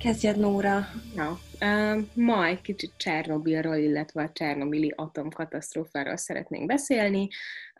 [0.00, 0.86] Kezdjed, Nóra.
[1.14, 7.28] Na, uh, ma egy kicsit Csernobilról, illetve a Csernobili atomkatasztrófáról szeretnénk beszélni.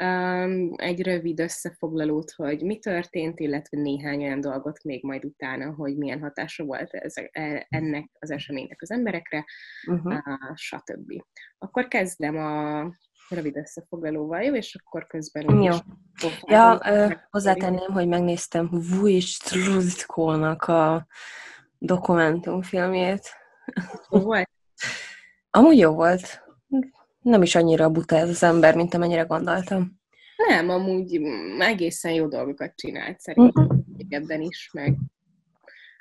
[0.02, 5.96] Um, egy rövid összefoglalót, hogy mi történt, illetve néhány olyan dolgot még majd utána, hogy
[5.96, 9.44] milyen hatása volt ez, e, ennek az eseménynek az emberekre,
[9.86, 10.12] uh-huh.
[10.12, 11.22] uh, stb.
[11.58, 12.82] Akkor kezdem a
[13.28, 14.54] rövid összefoglalóval, jó?
[14.54, 15.62] És akkor közben...
[15.62, 15.76] Jó.
[16.46, 16.80] Ja,
[17.30, 21.06] hozzátenném, hogy megnéztem Vujstrudkolnak a
[21.80, 23.30] dokumentumfilmjét.
[24.10, 24.50] Jó volt?
[25.50, 26.42] Amúgy jó volt.
[27.20, 30.00] Nem is annyira buta ez az ember, mint amennyire gondoltam.
[30.48, 31.20] Nem, amúgy
[31.58, 34.06] egészen jó dolgokat csinált szerintem uh-huh.
[34.08, 34.96] ebben is, meg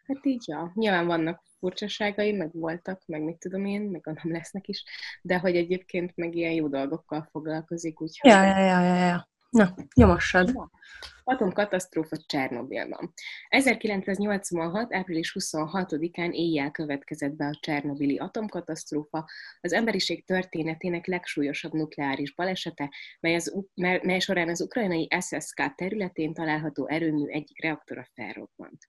[0.07, 4.67] hát így, ja, nyilván vannak furcsaságai, meg voltak, meg mit tudom én, meg nem lesznek
[4.67, 4.83] is,
[5.21, 8.31] de hogy egyébként meg ilyen jó dolgokkal foglalkozik, úgyhogy...
[8.31, 9.27] Ja, ja, ja, ja, ja.
[9.49, 10.69] Na, nyomassad.
[11.23, 13.13] Atomkatasztrófa Csernobilban.
[13.49, 14.93] 1986.
[14.93, 19.25] április 26-án éjjel következett be a Csernobili atomkatasztrófa,
[19.61, 23.53] az emberiség történetének legsúlyosabb nukleáris balesete, mely, az,
[24.01, 28.87] mely során az ukrajnai SSK területén található erőmű egyik reaktora felrobbant.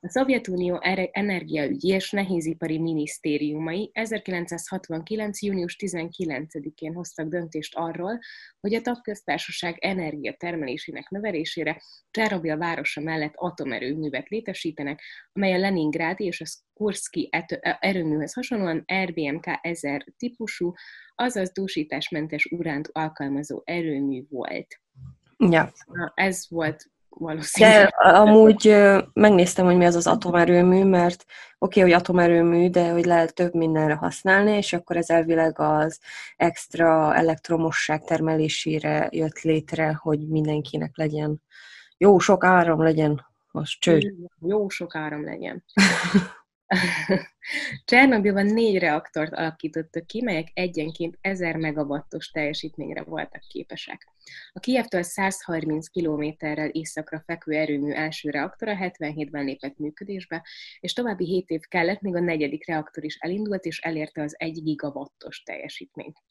[0.00, 0.78] A Szovjetunió
[1.12, 5.42] energiaügyi és nehézipari minisztériumai 1969.
[5.42, 8.18] június 19-én hoztak döntést arról,
[8.60, 16.44] hogy a tagköztársaság energiatermelésének növelésére Csernobil városa mellett atomerőművet létesítenek, amely a Leningrádi és a
[16.72, 17.30] Kurszki
[17.78, 20.72] erőműhöz hasonlóan RBMK 1000 típusú,
[21.14, 24.80] azaz dúsításmentes uránt alkalmazó erőmű volt.
[25.38, 25.72] Ja.
[26.14, 27.88] Ez volt valószínűleg.
[27.88, 28.76] De amúgy
[29.12, 31.24] megnéztem, hogy mi az az atomerőmű, mert
[31.58, 36.00] oké, okay, hogy atomerőmű, de hogy lehet több mindenre használni, és akkor ez elvileg az
[36.36, 41.42] extra elektromosság termelésére jött létre, hogy mindenkinek legyen
[41.98, 44.14] jó sok áram legyen, az cső.
[44.40, 45.64] Jó sok áram legyen.
[47.84, 54.08] Csernobilban négy reaktort alakítottak ki, melyek egyenként 1000 megawattos teljesítményre voltak képesek.
[54.52, 60.46] A Kijevtől 130 kilométerrel északra fekvő erőmű első reaktora 77-ben lépett működésbe,
[60.80, 64.62] és további 7 év kellett, míg a negyedik reaktor is elindult, és elérte az 1
[64.62, 66.22] gigawattos teljesítményt.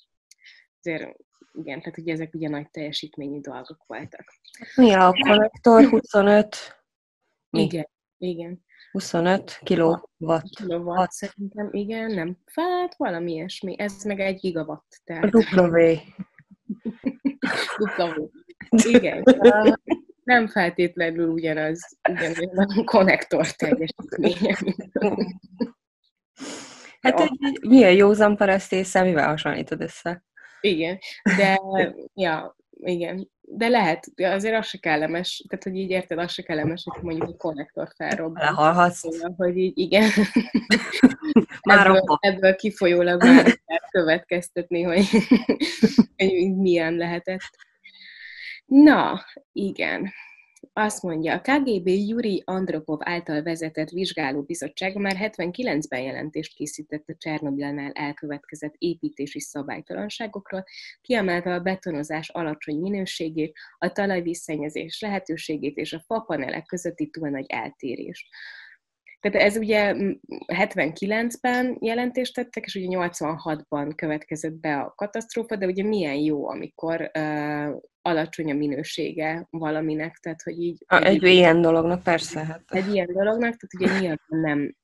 [0.82, 1.16] Ezért
[1.54, 4.34] igen, tehát ugye ezek ugye nagy teljesítményű dolgok voltak.
[4.76, 6.58] Mi a konnektor 25?
[7.50, 7.62] Mi?
[7.62, 7.88] Igen,
[8.26, 8.64] igen.
[8.92, 10.50] 25 kilowatt.
[10.56, 12.38] Kilowatt szerintem, igen, nem.
[12.54, 13.80] Hát valami ilyesmi.
[13.80, 15.02] Ez meg egy gigawatt.
[15.04, 15.30] Tehát...
[15.30, 15.76] Dupla V.
[18.70, 19.24] Igen.
[20.24, 22.40] Nem feltétlenül ugyanaz, ugyanaz
[22.78, 24.58] a konnektor teljesítménye.
[27.02, 30.24] Hát egy, milyen józan parasztésze, mivel hasonlítod össze?
[30.62, 31.00] Igen,
[31.38, 31.62] de
[32.14, 36.42] ja, igen, de lehet, de azért az se kellemes, tehát hogy így érted, az se
[36.42, 38.44] kellemes, hogy mondjuk egy konnektor felrobban.
[38.44, 38.98] Lehalhatsz.
[38.98, 40.10] Szóval, hogy így, igen.
[41.70, 45.08] már ebből, ebből kifolyólag már következtetni, hogy,
[46.18, 47.50] hogy milyen lehetett.
[48.66, 50.12] Na, igen
[50.78, 57.92] azt mondja, a KGB Yuri Andropov által vezetett vizsgálóbizottság már 79-ben jelentést készített a Csernobilnál
[57.92, 60.64] elkövetkezett építési szabálytalanságokról,
[61.02, 68.28] kiemelte a betonozás alacsony minőségét, a talajvízszennyezés lehetőségét és a fapanelek közötti túl nagy eltérést.
[69.30, 69.96] Tehát ez ugye
[70.48, 77.12] 79-ben jelentést tettek, és ugye 86-ban következett be a katasztrófa, de ugye milyen jó, amikor
[77.20, 80.84] uh, alacsony a minősége valaminek, tehát hogy így...
[80.88, 82.44] A, egy, egy ilyen dolognak, persze.
[82.44, 82.62] Hát.
[82.68, 84.76] Egy ilyen dolognak, tehát ugye nyilván nem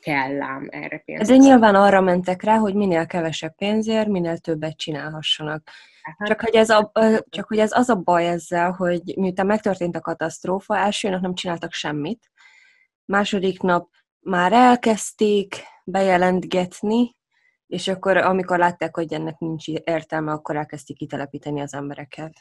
[0.00, 1.30] kell ám erre pénzt.
[1.30, 5.70] De nyilván arra mentek rá, hogy minél kevesebb pénzért, minél többet csinálhassanak.
[6.02, 6.92] Hát, csak, hogy ez a,
[7.28, 11.34] csak hogy ez az a baj ezzel, hogy miután megtörtént a katasztrófa, első nap nem
[11.34, 12.29] csináltak semmit,
[13.10, 13.88] második nap
[14.20, 15.54] már elkezdték
[15.84, 17.16] bejelentgetni,
[17.66, 22.32] és akkor, amikor látták, hogy ennek nincs értelme, akkor elkezdték kitelepíteni az embereket.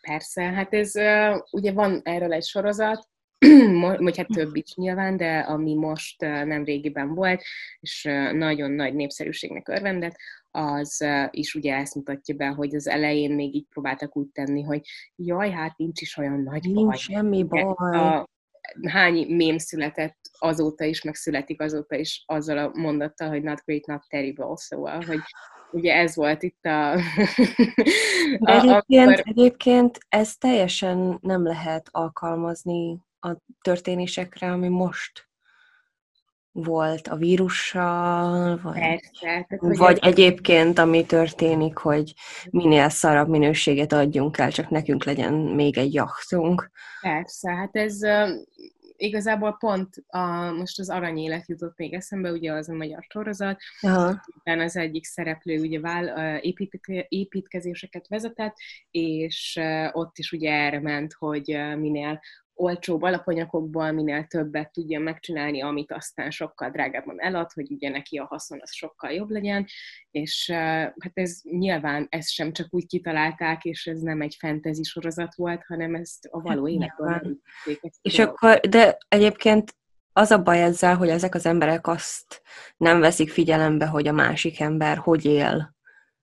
[0.00, 0.92] Persze, hát ez
[1.50, 3.08] ugye van erről egy sorozat,
[3.98, 7.42] vagy hát több is nyilván, de ami most nem régiben volt,
[7.80, 10.16] és nagyon nagy népszerűségnek örvendett,
[10.50, 14.80] az is ugye ezt mutatja be, hogy az elején még így próbáltak úgy tenni, hogy
[15.16, 16.84] jaj, hát nincs is olyan nagy nincs baj.
[16.84, 17.62] Nincs semmi baj.
[17.62, 18.28] A,
[18.88, 23.86] hány mém született azóta is, meg születik azóta is azzal a mondattal, hogy not great,
[23.86, 25.20] not terrible, szóval, hogy
[25.70, 26.94] ugye ez volt itt a...
[28.40, 29.22] De egyébként, akkor...
[29.24, 35.27] egyébként ez teljesen nem lehet alkalmazni a történésekre, ami most
[36.64, 40.12] volt a vírussal, vagy, Persze, vagy ez...
[40.12, 42.14] egyébként, ami történik, hogy
[42.50, 46.70] minél szarabb minőséget adjunk el, csak nekünk legyen még egy jachtunk.
[47.00, 47.98] Persze, hát ez
[48.98, 53.60] igazából pont a, most az aranyélet jutott még eszembe, ugye az a magyar sorozat,
[54.36, 56.36] utána az egyik szereplő ugye vál,
[57.08, 58.56] építkezéseket vezetett,
[58.90, 59.60] és
[59.92, 62.20] ott is ugye erre ment, hogy minél
[62.58, 68.24] olcsóbb alapanyagokból minél többet tudja megcsinálni, amit aztán sokkal drágábban elad, hogy ugye neki a
[68.24, 69.66] haszon az sokkal jobb legyen,
[70.10, 75.34] és hát ez nyilván ezt sem csak úgy kitalálták, és ez nem egy fantasy sorozat
[75.34, 77.42] volt, hanem ezt a való hát, életben
[78.02, 79.76] És akkor, de egyébként
[80.12, 82.42] az a baj ezzel, hogy ezek az emberek azt
[82.76, 85.74] nem veszik figyelembe, hogy a másik ember hogy él,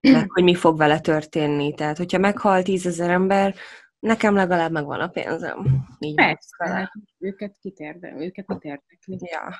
[0.12, 1.74] meg hogy mi fog vele történni.
[1.74, 3.56] Tehát, hogyha meghal tízezer ember,
[4.00, 5.86] Nekem legalább megvan a pénzem.
[6.00, 9.18] Így Persze, hát őket kitérde, őket mit érdekli.
[9.20, 9.58] Ja.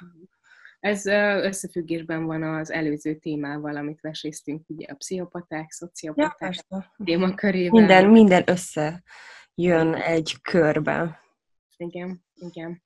[0.80, 1.06] Ez
[1.46, 7.80] összefüggésben van az előző témával, amit veséztünk, ugye a pszichopaták, szociopaták ja, témakörében.
[7.80, 11.20] Minden, minden összejön egy körbe.
[11.78, 12.84] Igen, igen.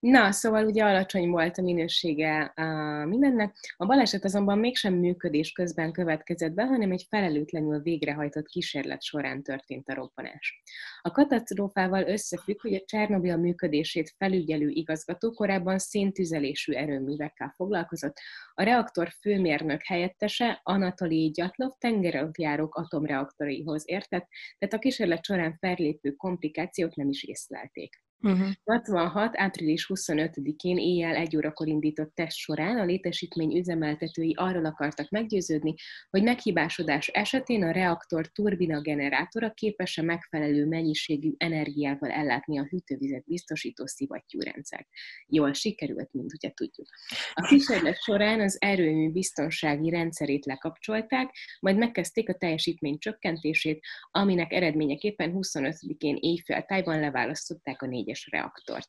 [0.00, 3.56] Na, szóval ugye alacsony volt a minősége uh, mindennek.
[3.76, 9.88] A baleset azonban mégsem működés közben következett be, hanem egy felelőtlenül végrehajtott kísérlet során történt
[9.88, 10.62] a robbanás.
[11.02, 18.16] A katasztrófával összefügg, hogy a Csernobil működését felügyelő igazgató korábban széntüzelésű erőművekkel foglalkozott.
[18.54, 24.28] A reaktor főmérnök helyettese Anatoli Gyatlov tengeralattjárók atomreaktoraihoz értett,
[24.58, 28.04] tehát a kísérlet során fellépő komplikációt nem is észlelték.
[28.22, 28.48] Uh-huh.
[28.64, 29.30] 66.
[29.36, 35.74] április 25-én éjjel egy órakor indított test során a létesítmény üzemeltetői arról akartak meggyőződni,
[36.10, 43.86] hogy meghibásodás esetén a reaktor turbina generátora képes-e megfelelő mennyiségű energiával ellátni a hűtővizet biztosító
[43.86, 44.88] szivattyúrendszert.
[45.26, 46.88] Jól sikerült, mint ugye tudjuk.
[47.32, 51.30] A kísérlet során az erőmű biztonsági rendszerét lekapcsolták,
[51.60, 58.86] majd megkezdték a teljesítmény csökkentését, aminek eredményeképpen 25-én éjfél tájban leválasztották a négy négyes reaktort.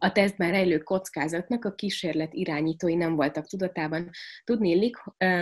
[0.00, 4.10] A tesztben rejlő kockázatnak a kísérlet irányítói nem voltak tudatában.
[4.44, 4.96] Tudni illik,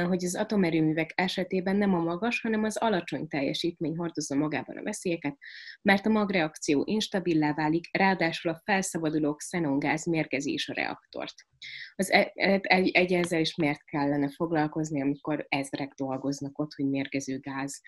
[0.07, 5.37] hogy az atomerőművek esetében nem a magas, hanem az alacsony teljesítmény hordozza magában a veszélyeket,
[5.83, 11.35] mert a magreakció instabilá válik, ráadásul a felszabaduló xenongáz mérgezi is a reaktort.
[11.95, 12.31] Az egy,
[12.61, 17.81] egy, egy ezzel is miért kellene foglalkozni, amikor ezrek dolgoznak ott, hogy mérgező gáz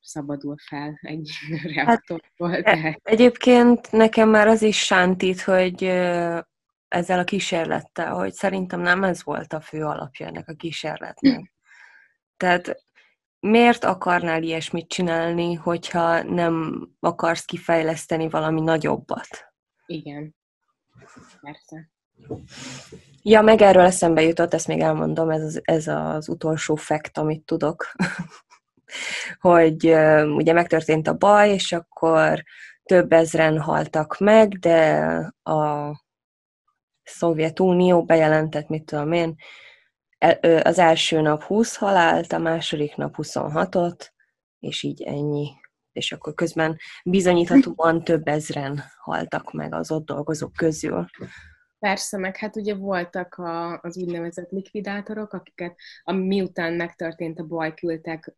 [0.00, 1.30] szabadul fel egy
[1.74, 2.50] reaktorból.
[2.50, 3.00] Hát, tehát...
[3.02, 5.82] Egyébként nekem már az is sántít, hogy
[6.88, 11.52] ezzel a kísérlettel, hogy szerintem nem ez volt a fő alapja ennek a kísérletnek.
[12.36, 12.84] Tehát
[13.40, 19.28] miért akarnál ilyesmit csinálni, hogyha nem akarsz kifejleszteni valami nagyobbat?
[19.86, 20.36] Igen.
[21.40, 21.90] Persze.
[23.22, 27.44] Ja, meg erről eszembe jutott, ezt még elmondom, ez az, ez az utolsó fekt, amit
[27.44, 27.92] tudok,
[29.40, 29.84] hogy
[30.36, 32.42] ugye megtörtént a baj, és akkor
[32.82, 34.98] több ezren haltak meg, de
[35.42, 35.92] a
[37.02, 39.34] Szovjetunió bejelentett, mit tudom én,
[40.62, 44.08] az első nap 20 halált, a második nap 26-ot,
[44.58, 45.50] és így ennyi.
[45.92, 51.06] És akkor közben bizonyíthatóan több ezren haltak meg az ott dolgozók közül.
[51.78, 57.74] Persze, meg hát ugye voltak a, az úgynevezett likvidátorok, akiket a, miután megtörtént a baj,
[57.74, 58.32] küldtek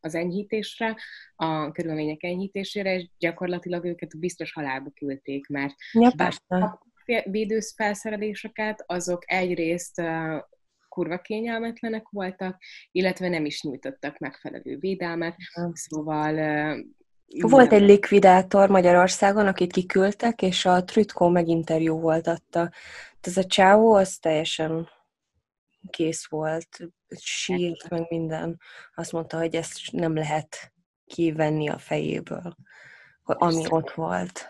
[0.00, 0.96] az enyhítésre,
[1.36, 6.78] a körülmények enyhítésére, és gyakorlatilag őket biztos halálba küldték, mert ja, persze.
[7.24, 10.02] védőszfelszereléseket, azok egyrészt
[10.88, 15.36] kurva kényelmetlenek voltak, illetve nem is nyújtottak megfelelő védelmet,
[15.72, 16.34] szóval
[17.40, 22.70] volt egy likvidátor Magyarországon, akit kiküldtek, és a Trütkó meginterjú volt adta.
[23.20, 24.88] Ez a csávó, az teljesen
[25.90, 26.78] kész volt,
[27.16, 28.60] sírt, meg minden.
[28.94, 30.72] Azt mondta, hogy ezt nem lehet
[31.06, 32.56] kivenni a fejéből,
[33.22, 34.46] ami ott volt.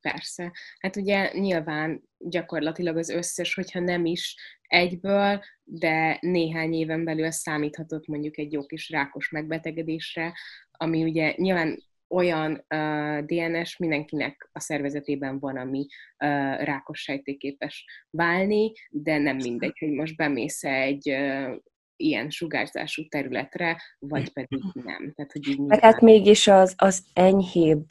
[0.00, 0.52] Persze.
[0.78, 8.06] Hát ugye nyilván gyakorlatilag az összes, hogyha nem is egyből, de néhány éven belül számíthatott
[8.06, 10.32] mondjuk egy jó kis rákos megbetegedésre,
[10.70, 18.72] ami ugye nyilván olyan uh, DNS mindenkinek a szervezetében van, ami uh, rákos sejtéképes válni,
[18.90, 21.56] de nem mindegy, hogy most bemész egy uh,
[21.96, 25.12] ilyen sugárzású területre, vagy pedig nem.
[25.14, 27.86] Tehát, hogy így meg hát mégis az, az enyhébb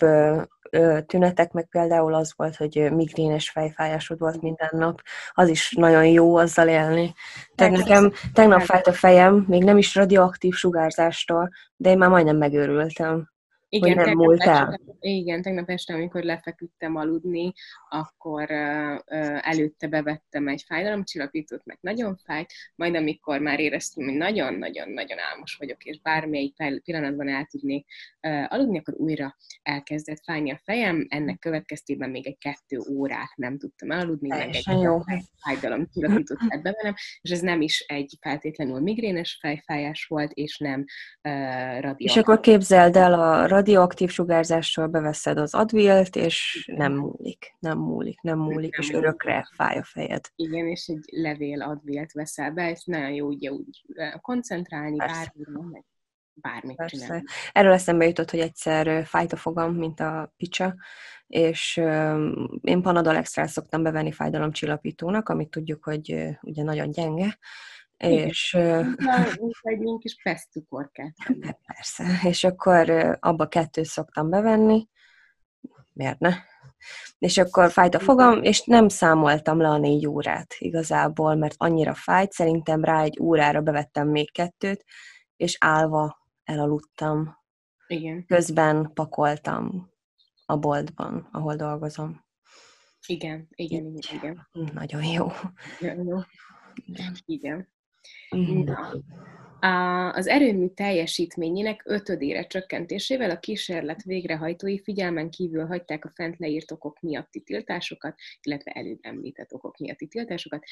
[1.06, 5.02] tünetek, meg például az volt, hogy migrénes fejfájásod volt minden nap,
[5.32, 7.14] az is nagyon jó azzal élni.
[7.56, 12.38] Tehát nekem tegnap fájt a fejem, még nem is radioaktív sugárzástól, de én már majdnem
[12.38, 13.30] megőrültem.
[13.74, 14.68] Igen, hogy nem múlt el.
[14.72, 17.54] Este, igen, tegnap este, amikor lefeküdtem aludni,
[17.90, 18.98] akkor uh,
[19.50, 25.84] előtte bevettem egy fájdalomcsillapítót, meg nagyon fájt, majd amikor már éreztem, hogy nagyon-nagyon-nagyon álmos vagyok,
[25.84, 27.86] és bármelyik pillanatban el tudnék
[28.22, 33.58] uh, aludni, akkor újra elkezdett fájni a fejem, ennek következtében még egy kettő órát nem
[33.58, 35.00] tudtam elaludni, meg egy jó.
[35.42, 41.32] fájdalomcsillapítót tett be és ez nem is egy feltétlenül migrénes fejfájás volt, és nem uh,
[41.80, 42.08] radiatív.
[42.08, 48.22] És akkor képzeld el a radioaktív sugárzástól beveszed az advilt, és nem múlik, nem múlik,
[48.22, 49.04] nem múlik, nem és múlik.
[49.04, 50.26] örökre fáj a fejed.
[50.36, 53.86] Igen, és egy levél advilt veszel be, és nagyon jó ugye úgy
[54.22, 55.86] koncentrálni, bármire, meg
[56.34, 56.98] bármit Persze.
[56.98, 57.24] csinálni.
[57.52, 60.76] Erről eszembe jutott, hogy egyszer fájt a fogam, mint a picsa,
[61.28, 61.78] és
[62.62, 67.38] én Panadol extra szoktam bevenni fájdalomcsillapítónak, amit tudjuk, hogy ugye nagyon gyenge,
[68.02, 68.54] és...
[69.62, 71.16] egy kis pesztcukorkát.
[71.66, 74.88] Persze, és akkor abba kettőt szoktam bevenni,
[75.94, 76.34] miért ne?
[77.18, 81.94] És akkor fájt a fogam, és nem számoltam le a négy órát igazából, mert annyira
[81.94, 84.86] fájt, szerintem rá egy órára bevettem még kettőt,
[85.36, 87.38] és állva elaludtam.
[87.88, 88.26] Igen.
[88.26, 89.90] Közben pakoltam
[90.46, 92.26] a boltban, ahol dolgozom.
[93.06, 94.48] Igen, igen, igen, igen.
[94.74, 95.28] Nagyon jó.
[95.80, 96.18] Nagyon jó.
[97.26, 97.68] Igen.
[98.38, 98.70] Mm.
[100.12, 107.00] Az erőmű teljesítményének ötödére csökkentésével a kísérlet végrehajtói figyelmen kívül hagyták a fent leírt okok
[107.00, 110.64] miatti tiltásokat, illetve előbb említett okok miatti tiltásokat,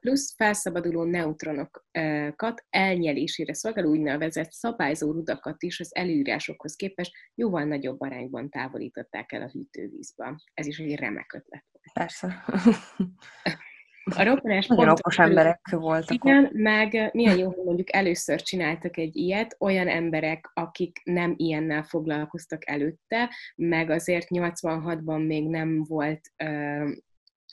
[0.00, 8.50] plusz felszabaduló neutronokat elnyelésére szolgáló úgynevezett szabályzó rudakat is az előírásokhoz képest jóval nagyobb arányban
[8.50, 10.42] távolították el a hűtővízbe.
[10.54, 11.64] Ez is egy remek ötlet.
[11.92, 12.44] Persze.
[14.04, 16.10] A robbanás Nagyon okos emberek voltak.
[16.10, 16.52] Igen, ott.
[16.52, 22.68] meg milyen jó, hogy mondjuk először csináltak egy ilyet, olyan emberek, akik nem ilyennel foglalkoztak
[22.68, 26.90] előtte, meg azért 86-ban még nem volt uh,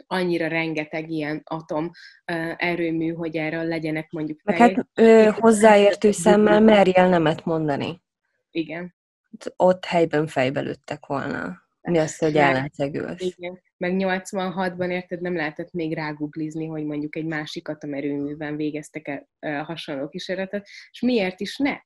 [0.08, 1.92] annyira rengeteg ilyen atom
[2.56, 8.02] erőmű, hogy erről legyenek mondjuk Meg hát ö, hozzáértő szemmel merjél nemet mondani.
[8.52, 8.96] Igen.
[9.56, 11.62] Ott helyben fejbe lőttek volna.
[11.82, 13.22] Mi az, hogy ellenszegülsz.
[13.22, 19.28] Igen meg 86-ban érted, nem lehetett még ráguglizni, hogy mondjuk egy másik atomerőműben végeztek -e
[19.60, 21.78] hasonló kísérletet, és miért is ne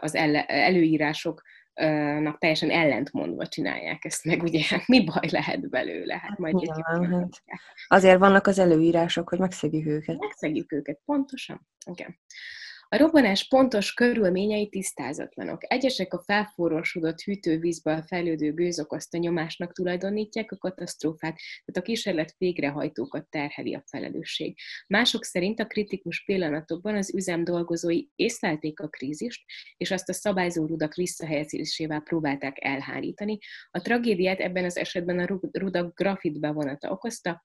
[0.00, 0.14] az
[0.46, 6.18] előírásoknak teljesen ellentmondva csinálják ezt meg, ugye hát mi baj lehet belőle?
[6.18, 7.62] Hát majd Nyilván, hát.
[7.86, 10.18] Azért vannak az előírások, hogy megszegjük őket.
[10.18, 11.68] Megszegjük őket, pontosan.
[11.90, 12.18] Igen.
[12.94, 15.72] A robbanás pontos körülményei tisztázatlanok.
[15.72, 23.28] Egyesek a felforrósodott hűtővízből fejlődő gőz okozta nyomásnak tulajdonítják a katasztrófát, tehát a kísérlet végrehajtókat
[23.28, 24.58] terheli a felelősség.
[24.86, 29.44] Mások szerint a kritikus pillanatokban az üzem dolgozói észlelték a krízist,
[29.76, 33.38] és azt a szabályzó rudak visszahelyezésével próbálták elhárítani.
[33.70, 37.44] A tragédiát ebben az esetben a rudak grafit bevonata okozta,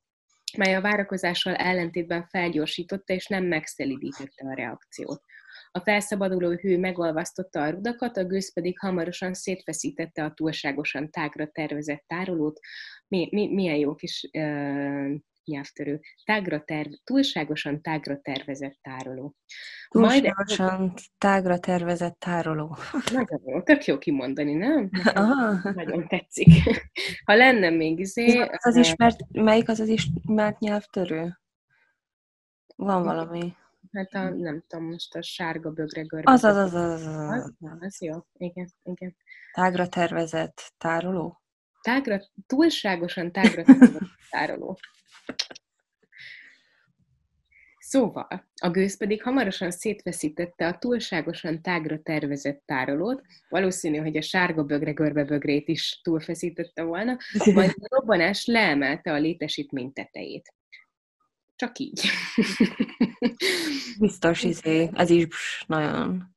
[0.58, 5.22] mely a várakozással ellentétben felgyorsította és nem megszelidítette a reakciót.
[5.71, 12.03] A felszabaduló hő megolvasztotta a rudakat, a gőz pedig hamarosan szétfeszítette a túlságosan tágra tervezett
[12.07, 12.59] tárolót.
[13.07, 15.99] Mi, mi, milyen jó kis uh, nyelvtörő.
[16.25, 19.35] Tágra terv, túlságosan tágra tervezett tároló.
[19.89, 22.77] Túlságosan Majd tágra tervezett tároló.
[23.13, 24.89] Nagyon jó, tök jó kimondani, nem?
[25.13, 25.71] Aha.
[25.73, 26.47] Nagyon tetszik.
[27.25, 28.38] Ha lenne még izé...
[28.38, 31.39] Az, az ismert, melyik az az ismert nyelvtörő?
[32.75, 33.55] Van valami.
[33.91, 36.31] Hát a, nem tudom, most a sárga bögre görbe.
[36.31, 37.53] Az, az, az, az, az.
[37.79, 39.15] az, jó, igen, igen.
[39.53, 41.41] Tágra tervezett tároló?
[41.81, 44.79] Tágra, túlságosan tágra tervezett tároló.
[47.89, 54.63] Szóval, a gőz pedig hamarosan szétveszítette a túlságosan tágra tervezett tárolót, valószínű, hogy a sárga
[54.63, 57.17] bögre görbe bögrét is túlfeszítette volna,
[57.53, 60.53] majd a robbanás leemelte a létesítmény tetejét.
[61.59, 62.01] Csak így.
[63.99, 66.35] Biztos, izé, ez is nagyon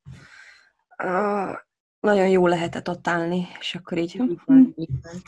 [1.02, 1.56] uh,
[2.00, 4.16] nagyon jó lehetett ott állni, és akkor így...
[4.44, 5.22] van, így van.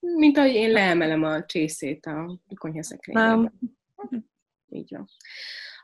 [0.00, 3.52] Mint ahogy én leemelem a csészét a konyhaszekrénybe.
[4.68, 5.08] Így van.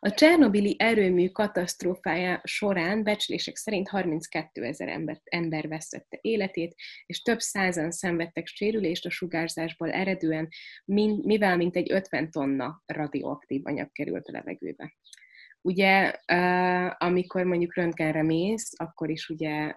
[0.01, 6.75] A Csernobili erőmű katasztrófája során becslések szerint 32 ezer ember, ember vesztette életét,
[7.07, 10.49] és több százan szenvedtek sérülést a sugárzásból eredően,
[11.23, 14.95] mivel mintegy 50 tonna radioaktív anyag került a levegőbe.
[15.61, 16.15] Ugye,
[16.99, 19.75] amikor mondjuk röntgenre mész, akkor is ugye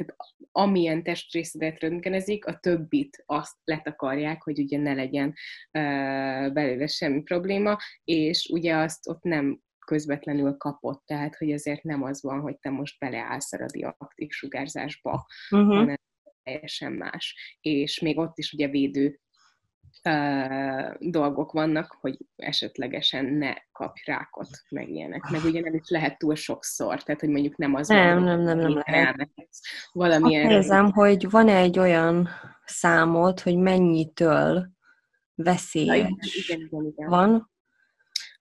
[0.00, 0.16] tehát
[0.52, 5.34] amilyen testrészedet röntgenezik, a többit azt letakarják, hogy ugye ne legyen
[6.52, 12.22] belőle semmi probléma, és ugye azt ott nem közvetlenül kapott, tehát hogy ezért nem az
[12.22, 15.74] van, hogy te most beleállsz a radioaktív sugárzásba, uh-huh.
[15.74, 15.96] hanem
[16.42, 17.56] teljesen más.
[17.60, 19.20] És még ott is ugye védő
[20.04, 25.30] uh, dolgok vannak, hogy esetlegesen ne kapj rákot, meg ilyenek.
[25.30, 28.40] Meg ugye nem is lehet túl sokszor, tehát hogy mondjuk nem az nem, van, nem,
[28.40, 29.30] nem, nem lehet.
[29.92, 30.46] Valamilyen...
[30.46, 32.28] Azt nézem, hogy van egy olyan
[32.64, 34.68] számot, hogy mennyitől
[35.34, 36.08] veszélyes ja,
[36.46, 37.08] igen, igen, igen.
[37.08, 37.50] van.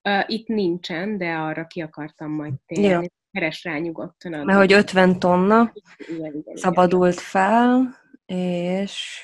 [0.03, 3.11] Uh, itt nincsen, de arra ki akartam majd térni.
[3.31, 4.45] Keres rá nyugodtan.
[4.45, 7.23] Mert hogy 50 tonna igen, igen, szabadult igen.
[7.23, 9.23] fel, és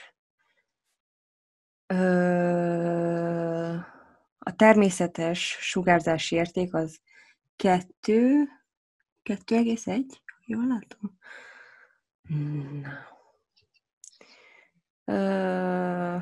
[4.38, 7.00] a természetes sugárzási érték az
[7.56, 8.44] 2,
[9.24, 10.04] 2,1,
[10.46, 11.18] jól látom?
[12.82, 13.14] Na.
[15.06, 16.18] Ö,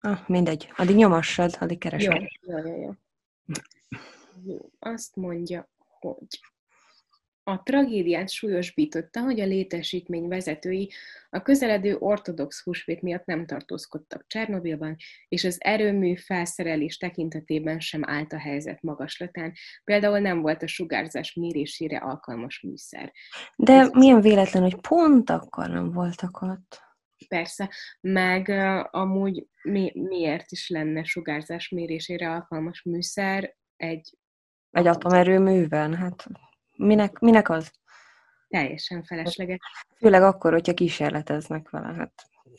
[0.00, 2.22] ah, mindegy, addig nyomassad, addig keresed.
[2.40, 2.94] Jó, jó, jó,
[4.44, 4.70] jó.
[4.78, 5.68] Azt mondja,
[6.00, 6.40] hogy
[7.44, 10.90] a tragédiát súlyosbította, hogy a létesítmény vezetői
[11.30, 14.96] a közeledő ortodox húsvét miatt nem tartózkodtak Csernobilban,
[15.28, 19.52] és az erőmű felszerelés tekintetében sem állt a helyzet magaslatán.
[19.84, 23.12] Például nem volt a sugárzás mérésére alkalmas műszer.
[23.56, 26.80] De Ez milyen véletlen, hogy pont akkor nem voltak ott?
[27.28, 27.70] Persze,
[28.00, 34.16] meg uh, amúgy mi, miért is lenne sugárzás mérésére alkalmas műszer egy...
[34.70, 36.26] Egy atomerőműben, hát
[36.76, 37.72] Minek, minek az?
[38.48, 39.58] Teljesen felesleges.
[39.98, 41.94] Főleg akkor, hogyha kísérleteznek vele.
[41.94, 42.12] Hát.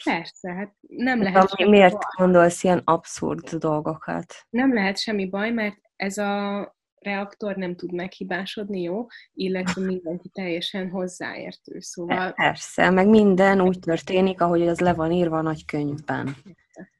[0.03, 1.49] Persze, hát nem hát lehet...
[1.49, 2.01] Semmi miért baj.
[2.17, 4.33] gondolsz ilyen abszurd dolgokat?
[4.49, 9.05] Nem lehet semmi baj, mert ez a reaktor nem tud meghibásodni, jó?
[9.33, 12.31] Illetve mindenki teljesen hozzáértő, szóval...
[12.31, 16.35] Persze, meg minden úgy történik, ahogy az le van írva a nagy könyvben.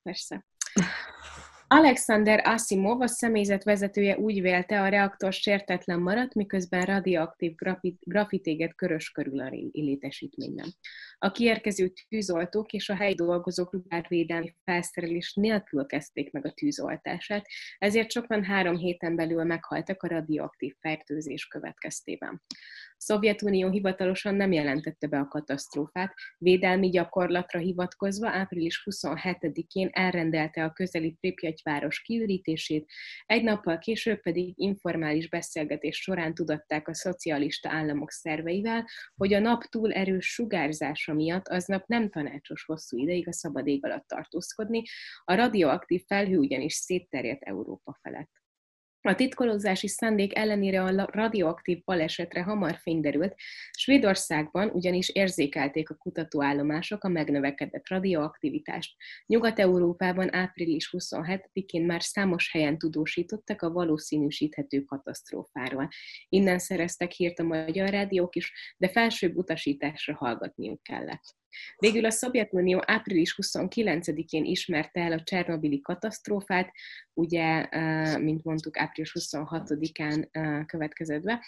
[0.04, 0.46] Persze.
[1.76, 7.56] Alexander Asimov, a személyzet vezetője úgy vélte, a reaktor sértetlen maradt, miközben radioaktív
[8.00, 10.76] grafit éget körös körül a létesítményben.
[11.18, 17.46] A kiérkező tűzoltók és a helyi dolgozók rugárvédelmi felszerelés nélkül kezdték meg a tűzoltását,
[17.78, 22.42] ezért sokan három héten belül meghaltak a radioaktív fertőzés következtében.
[23.04, 31.12] Szovjetunió hivatalosan nem jelentette be a katasztrófát, védelmi gyakorlatra hivatkozva április 27-én elrendelte a közeli
[31.12, 32.92] Pripyat város kiürítését,
[33.26, 39.64] egy nappal később pedig informális beszélgetés során tudatták a szocialista államok szerveivel, hogy a nap
[39.64, 44.84] túl erős sugárzása miatt aznap nem tanácsos hosszú ideig a szabad ég alatt tartózkodni,
[45.24, 48.43] a radioaktív felhő ugyanis szétterjedt Európa felett.
[49.06, 53.36] A titkolózási szándék ellenére a radioaktív balesetre hamar fényderült,
[53.72, 58.96] Svédországban ugyanis érzékelték a kutatóállomások a megnövekedett radioaktivitást.
[59.26, 65.88] Nyugat-Európában április 27-én már számos helyen tudósítottak a valószínűsíthető katasztrófáról.
[66.30, 71.43] Innen szereztek hírt a magyar rádiók is, de felsőbb utasításra hallgatniuk kellett.
[71.78, 76.72] Végül a Szovjetunió április 29-én ismerte el a Csernobili katasztrófát,
[77.14, 77.68] ugye,
[78.18, 80.28] mint mondtuk, április 26-án
[80.66, 81.46] következett be.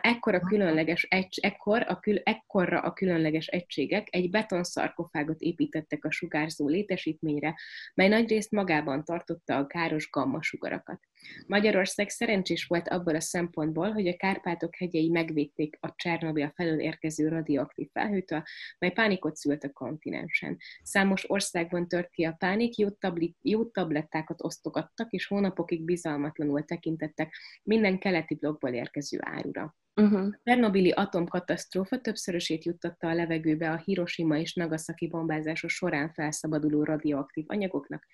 [0.00, 1.06] Ekkor a különleges,
[1.40, 7.54] ekkor a kül, ekkorra a különleges egységek egy betonszarkofágot építettek a sugárzó létesítményre,
[7.94, 11.00] mely nagyrészt magában tartotta a káros gamma sugarakat.
[11.46, 17.28] Magyarország szerencsés volt abból a szempontból, hogy a Kárpátok hegyei megvédték a Csernobil felől érkező
[17.28, 18.42] radioaktív felhőtől,
[18.78, 20.56] mely pánikot szült a kontinensen.
[20.82, 27.34] Számos országban tört ki a pánik, jó, tabli, jó tablettákat osztogattak, és hónapokig bizalmatlanul tekintettek
[27.62, 29.76] minden keleti blokkból érkező árura.
[29.94, 30.26] Uh-huh.
[30.26, 37.44] A Csernobili atomkatasztrófa többszörösét juttatta a levegőbe a Hiroshima és Nagasaki bombázása során felszabaduló radioaktív
[37.48, 38.06] anyagoknak.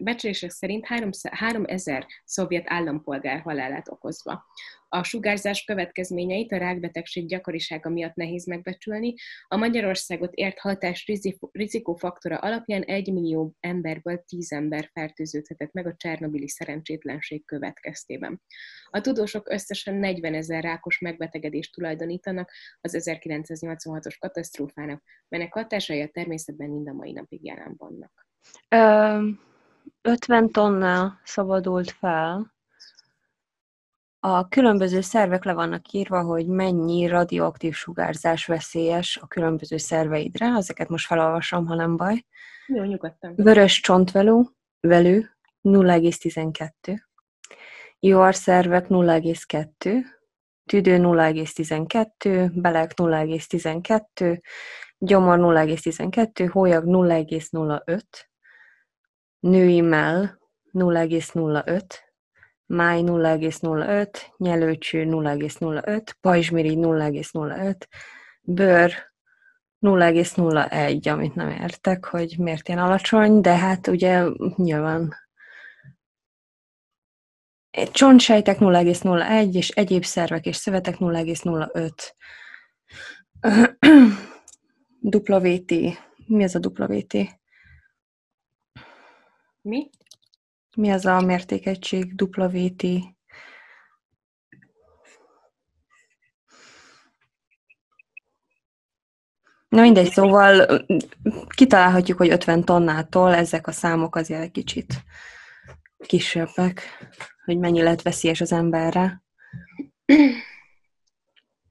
[0.00, 4.44] Becslések szerint 3000 szovjet állampolgár halálát okozva.
[4.92, 9.14] A sugárzás következményeit a rákbetegség gyakorisága miatt nehéz megbecsülni.
[9.48, 11.12] A Magyarországot ért hatás
[11.52, 18.42] rizikófaktora alapján 1 millió emberből 10 ember fertőződhetett meg a Csernobili szerencsétlenség következtében.
[18.90, 22.50] A tudósok összesen 40 ezer rákos megbetegedést tulajdonítanak
[22.80, 28.26] az 1986-os katasztrófának, melynek hatásai a természetben mind a mai napig jelen vannak.
[28.68, 29.28] Ö,
[30.02, 32.58] 50 tonna szabadult fel.
[34.20, 40.46] A különböző szervek le vannak írva, hogy mennyi radioaktív sugárzás veszélyes a különböző szerveidre.
[40.46, 42.24] Ezeket most felolvasom, ha nem baj.
[42.66, 43.34] Jó, nyugodtan.
[43.36, 44.40] Vörös csontvelő,
[44.80, 47.00] velő 0,12.
[47.98, 49.96] Juharszervek 0,2.
[50.64, 52.50] Tüdő 0,12.
[52.54, 54.40] Belek 0,12.
[54.98, 56.48] Gyomor 0,12.
[56.52, 58.02] Hólyag 0,05
[59.40, 60.38] női mell
[60.72, 61.82] 0,05,
[62.70, 67.74] máj 0,05, nyelőcső 0,05, pajzsmirigy 0,05,
[68.40, 68.92] bőr
[69.80, 74.24] 0,01, amit nem értek, hogy miért ilyen alacsony, de hát ugye
[74.56, 75.14] nyilván
[77.92, 82.12] csontsejtek 0,01, és egyéb szervek és szövetek 0,05.
[85.28, 85.70] WT.
[86.26, 87.16] Mi ez a WT?
[89.60, 89.90] Mi?
[90.76, 92.82] Mi az a mértékegység WT?
[99.68, 100.84] Na mindegy, szóval
[101.48, 105.04] kitalálhatjuk, hogy 50 tonnától ezek a számok azért egy kicsit
[106.06, 106.82] kisebbek,
[107.44, 109.22] hogy mennyi lehet veszélyes az emberre.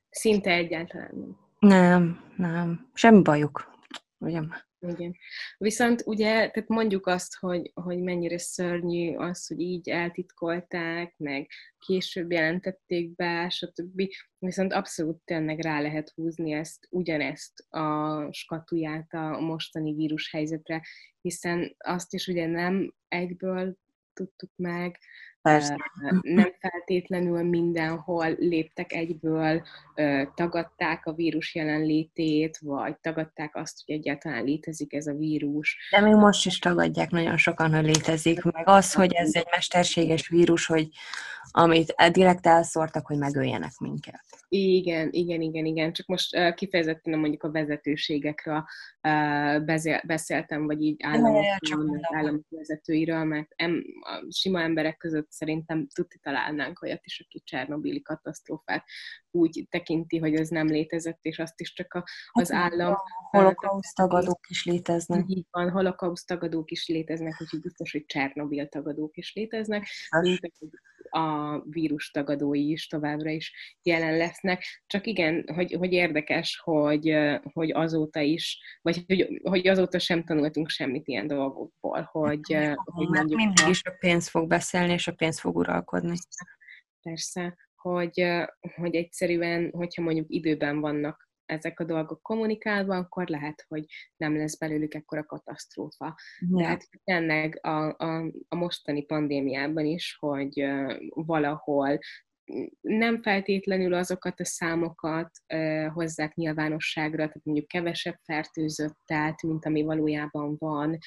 [0.10, 1.38] Szinte egyáltalán nem.
[1.60, 2.90] Nem, nem.
[2.94, 3.72] Semmi bajuk.
[4.18, 4.42] Ugye?
[4.88, 5.16] Igen.
[5.58, 11.48] Viszont ugye, tehát mondjuk azt, hogy, hogy mennyire szörnyű az, hogy így eltitkolták, meg
[11.80, 14.02] később jelentették be, stb.
[14.38, 20.82] Viszont abszolút tényleg rá lehet húzni ezt, ugyanezt a skatuját a mostani vírushelyzetre,
[21.22, 23.78] hiszen azt is ugye nem egyből
[24.14, 25.00] tudtuk meg,
[25.42, 25.76] Persze.
[26.22, 29.64] Nem feltétlenül mindenhol léptek egyből,
[30.36, 35.78] tagadták a vírus jelenlétét, vagy tagadták azt, hogy egyáltalán létezik ez a vírus.
[35.92, 40.28] De még most is tagadják nagyon sokan, hogy létezik, meg az, hogy ez egy mesterséges
[40.28, 40.90] vírus, hogy
[41.52, 44.24] amit direkt elszórtak, hogy megöljenek minket.
[44.52, 45.94] Igen, igen, igen, igen.
[45.94, 48.64] Csak most kifejezetten mondjuk a vezetőségekről
[50.06, 57.06] beszéltem, vagy így államok vezetőiről, mert em, a sima emberek között szerintem tudni találnánk olyat
[57.06, 58.86] is, aki Csernobili katasztrófát
[59.32, 62.96] úgy tekinti, hogy ez nem létezett, és azt is csak a, az hát, állam...
[63.30, 65.24] Holokauszt tagadók is léteznek.
[65.28, 69.88] Így van, holokauszt tagadók is léteznek, úgyhogy biztos, hogy Csernobil tagadók is léteznek,
[70.22, 70.52] mint
[71.10, 74.64] a vírus tagadói is továbbra is jelen lesznek.
[74.88, 77.16] Csak igen, hogy, hogy érdekes, hogy,
[77.54, 83.08] hogy azóta is, vagy hogy, hogy azóta sem tanultunk semmit ilyen dolgokból, hogy, hát, hogy
[83.08, 83.40] mondjuk...
[83.40, 86.18] Mindig is a pénz fog beszélni, és a pénz fog uralkodni.
[87.02, 88.26] Persze, hogy,
[88.76, 93.86] hogy egyszerűen, hogyha mondjuk időben vannak ezek a dolgok kommunikálva, akkor lehet, hogy
[94.18, 96.16] nem lesz belőlük ekkora katasztrófa.
[96.40, 100.66] De hát tényleg a, a, a mostani pandémiában is, hogy
[101.10, 102.00] valahol
[102.82, 110.56] nem feltétlenül azokat a számokat uh, hozzák nyilvánosságra, tehát mondjuk kevesebb fertőzöttet, mint ami valójában
[110.60, 110.98] van.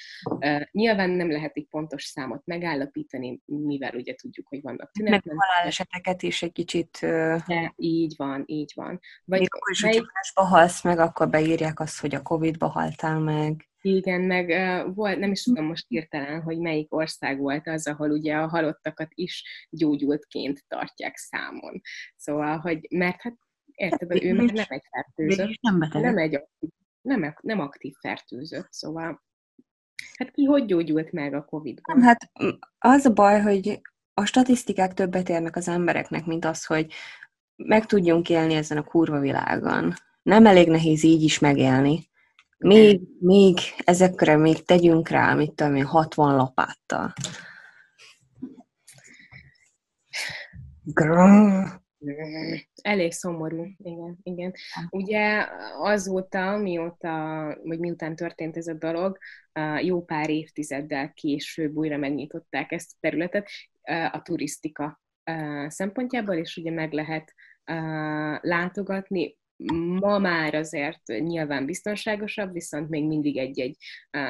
[0.71, 5.25] Nyilván nem lehet egy pontos számot megállapítani, mivel ugye tudjuk, hogy vannak tünetek.
[5.25, 6.99] Meg haláleseteket is egy kicsit...
[7.47, 9.01] De így van, így van.
[9.25, 10.01] Vagy Még akkor is, melyik...
[10.01, 13.67] hogyha halsz meg, akkor beírják azt, hogy a Covid-ba haltál meg.
[13.83, 18.11] Igen, meg uh, volt, nem is tudom most hirtelen, hogy melyik ország volt az, ahol
[18.11, 21.81] ugye a halottakat is gyógyultként tartják számon.
[22.16, 23.37] Szóval, hogy mert hát
[23.75, 29.23] érted, ő már nem egy fertőzött, nem, nem egy aktív, nem, nem aktív fertőzött, szóval
[30.16, 32.03] hát ki hogy gyógyult meg a Covid-ban?
[32.03, 32.31] Hát
[32.79, 33.81] az a baj, hogy
[34.14, 36.92] a statisztikák többet érnek az embereknek, mint az, hogy
[37.57, 39.95] meg tudjunk élni ezen a kurva világon.
[40.23, 42.11] Nem elég nehéz így is megélni.
[42.62, 47.12] Még, még ezekre még tegyünk rá, mit tudom én, 60 lapáttal.
[52.83, 54.53] Elég szomorú, igen, igen.
[54.90, 55.46] Ugye
[55.79, 59.18] azóta, mióta, vagy miután történt ez a dolog,
[59.81, 63.48] jó pár évtizeddel később újra megnyitották ezt a területet
[64.12, 65.01] a turisztika
[65.66, 67.35] szempontjából, és ugye meg lehet
[68.40, 69.40] látogatni
[70.01, 73.77] ma már azért nyilván biztonságosabb, viszont még mindig egy-egy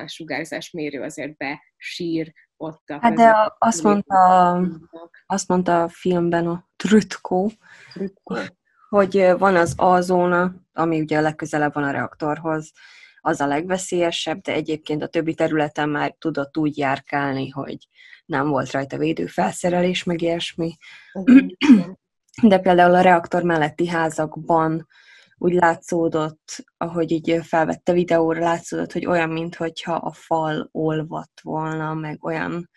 [0.06, 4.52] sugárzásmérő azért besír ott a Hát de azt mondta,
[5.26, 7.48] azt mondta a filmben a Trütko,
[8.88, 12.72] hogy van az A-zóna, ami ugye legközelebb van a reaktorhoz,
[13.20, 17.88] az a legveszélyesebb, de egyébként a többi területen már tudott úgy járkálni, hogy
[18.24, 20.76] nem volt rajta védőfelszerelés, meg ilyesmi.
[22.42, 24.86] De például a reaktor melletti házakban
[25.42, 32.24] úgy látszódott, ahogy így felvette videóra, látszódott, hogy olyan, mintha a fal olvadt volna, meg
[32.24, 32.70] olyan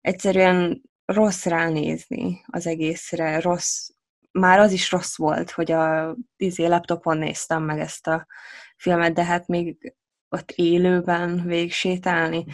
[0.00, 3.88] egyszerűen rossz ránézni az egészre, rossz,
[4.30, 8.26] már az is rossz volt, hogy a izé, laptopon néztem meg ezt a
[8.76, 9.94] filmet, de hát még
[10.28, 12.44] ott élőben végsétálni.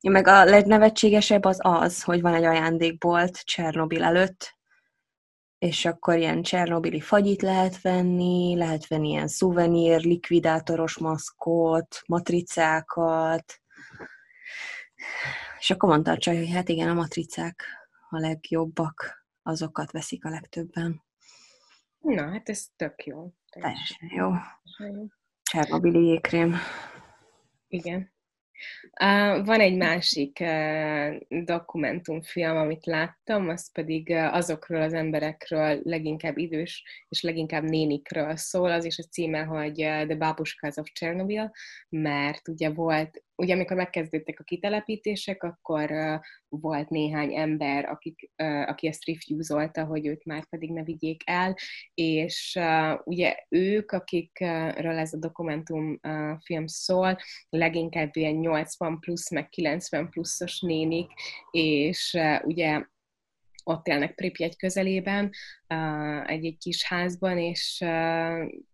[0.00, 4.53] Meg a legnevetségesebb az az, hogy van egy ajándékbolt Csernobil előtt,
[5.64, 13.60] és akkor ilyen Csernobili fagyit lehet venni, lehet venni ilyen szuvenír, likvidátoros maszkot, matricákat,
[15.58, 17.64] és akkor mondta a csaj, hogy hát igen, a matricák
[18.10, 21.02] a legjobbak, azokat veszik a legtöbben.
[21.98, 23.32] Na, hát ez tök jó.
[23.50, 24.30] Teljesen jó.
[25.42, 26.54] Csernobili jégkrém.
[27.68, 28.13] Igen.
[29.44, 36.84] Van egy másik uh, dokumentumfilm, amit láttam, az pedig uh, azokról az emberekről, leginkább idős
[37.08, 41.52] és leginkább nénikről szól, az is a címe, hogy uh, The Babuskas of Chernobyl,
[41.88, 45.90] mert ugye volt ugye amikor megkezdődtek a kitelepítések, akkor
[46.48, 51.56] volt néhány ember, akik, uh, aki ezt refusolta, hogy őt már pedig ne vigyék el,
[51.94, 52.58] és
[53.04, 57.18] ugye ők, akikről ez a dokumentum uh, film szól,
[57.48, 61.10] leginkább ilyen 80 plusz, meg 90 pluszos nénik,
[61.50, 62.84] és ugye
[63.64, 65.30] ott élnek Pripyat közelében,
[66.26, 67.84] egy-egy kis házban, és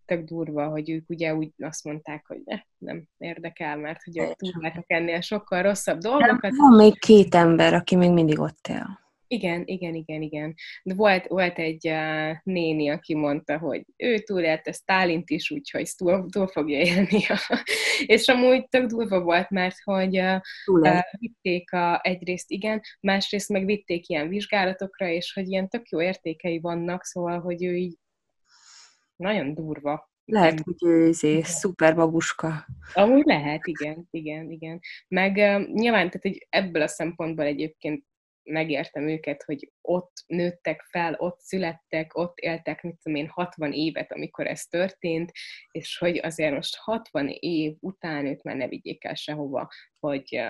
[0.04, 4.32] tök durva, hogy ők ugye úgy azt mondták, hogy ne, nem érdekel, mert hogy ők
[4.32, 6.56] tudják ennél sokkal rosszabb dolgokat.
[6.56, 9.00] Van még két ember, aki még mindig ott él.
[9.32, 10.54] Igen, igen, igen, igen.
[10.82, 16.26] De volt, volt egy uh, néni, aki mondta, hogy ő túlélte Stálint is, úgyhogy túl,
[16.30, 17.22] túl fogja élni.
[18.06, 23.64] és amúgy tök durva volt, mert hogy uh, uh, vitték a, egyrészt igen, másrészt meg
[23.64, 27.96] vitték ilyen vizsgálatokra, és hogy ilyen tök jó értékei vannak, szóval, hogy ő így
[29.16, 30.10] nagyon durva.
[30.24, 32.66] Lehet, hogy ő izé, szuper babuska.
[32.92, 34.80] Amúgy lehet, igen, igen, igen.
[35.08, 38.08] Meg uh, nyilván, tehát hogy ebből a szempontból egyébként
[38.42, 44.12] megértem őket, hogy ott nőttek fel, ott születtek, ott éltek, mit tudom én, 60 évet,
[44.12, 45.32] amikor ez történt,
[45.70, 50.40] és hogy azért most 60 év után őt már ne vigyék el sehova, hogy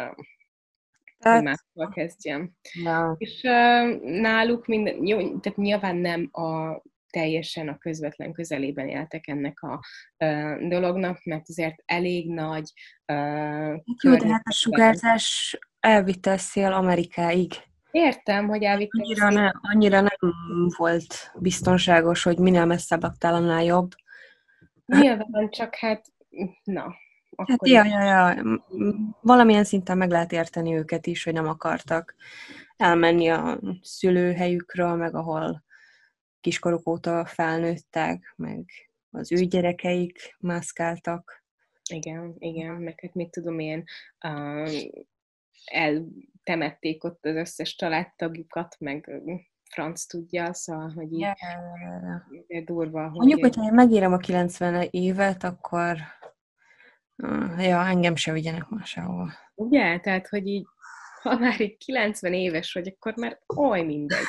[1.18, 2.52] tehát, máshol kezdjem.
[2.82, 3.14] Ja.
[3.18, 9.60] És uh, náluk minden, jó, tehát nyilván nem a teljesen a közvetlen közelében éltek ennek
[9.62, 9.80] a
[10.24, 12.72] uh, dolognak, mert azért elég nagy
[13.12, 17.52] uh, Jó, de hát a sugárzás elvitte a szél Amerikáig.
[17.90, 19.02] Értem, hogy elvitték.
[19.02, 20.32] Annyira, ne, annyira nem
[20.76, 23.90] volt biztonságos, hogy minél messzebb laktál, annál jobb.
[24.86, 26.06] Nyilván, csak hát,
[26.64, 26.94] na.
[27.36, 28.42] Hát ja, ja, ja.
[29.20, 32.14] Valamilyen szinten meg lehet érteni őket is, hogy nem akartak
[32.76, 35.64] elmenni a szülőhelyükről, meg ahol
[36.40, 38.70] kiskoruk óta felnőttek, meg
[39.10, 41.44] az ő gyerekeik mászkáltak.
[41.90, 43.84] Igen, igen, meg hát mit tudom én,
[44.24, 44.72] uh,
[45.64, 46.06] el
[46.42, 49.22] temették ott az összes családtagjukat, meg
[49.70, 52.64] franc tudja, szóval, hogy így yeah.
[52.64, 53.02] durva.
[53.02, 55.96] Hogy Mondjuk, hogyha én megírom a 90 évet, akkor
[57.58, 59.30] ja, engem se vigyenek már sehova.
[59.54, 60.00] Ugye?
[60.00, 60.66] Tehát, hogy így
[61.22, 64.26] ha már egy 90 éves vagy, akkor már oly mindegy,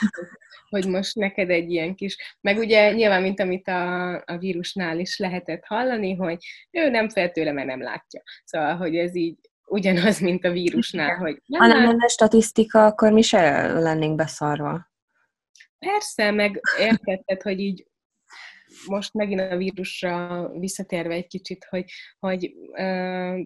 [0.69, 5.17] hogy most neked egy ilyen kis, meg ugye nyilván, mint amit a, a vírusnál is
[5.17, 8.21] lehetett hallani, hogy ő nem fél tőle, mert nem látja.
[8.43, 13.12] Szóval, hogy ez így ugyanaz, mint a vírusnál, hogy nem Ha nem lenne statisztika, akkor
[13.12, 14.91] mi se lennénk beszarva.
[15.79, 17.86] Persze, meg értetted, hogy így
[18.87, 22.53] most megint a vírusra visszatérve egy kicsit, hogy, hogy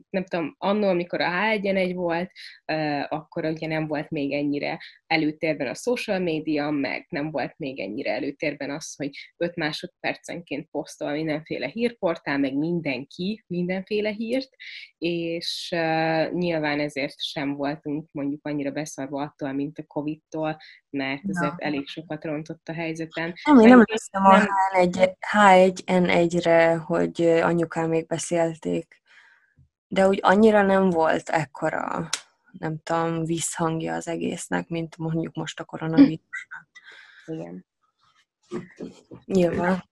[0.09, 2.31] nem tudom, annól, amikor a H1N1 volt,
[3.09, 8.11] akkor ugye nem volt még ennyire előtérben a social media, meg nem volt még ennyire
[8.11, 14.49] előtérben az, hogy 5 másodpercenként posztol mindenféle hírportál, meg mindenki mindenféle hírt,
[14.97, 15.75] és
[16.31, 20.57] nyilván ezért sem voltunk mondjuk annyira beszarva attól, mint a Covid-tól,
[20.89, 21.65] mert ezért no.
[21.65, 23.33] elég sokat rontott a helyzeten.
[23.43, 24.43] Nem, én nem emlékszem a
[25.31, 29.01] H1N1-re, hogy anyukám még beszélték,
[29.87, 32.09] de úgy annyira nem volt ekkora,
[32.51, 36.67] nem tudom, visszhangja az egésznek, mint mondjuk most a koronavírusnak.
[37.25, 37.65] Igen.
[39.25, 39.83] Nyilván.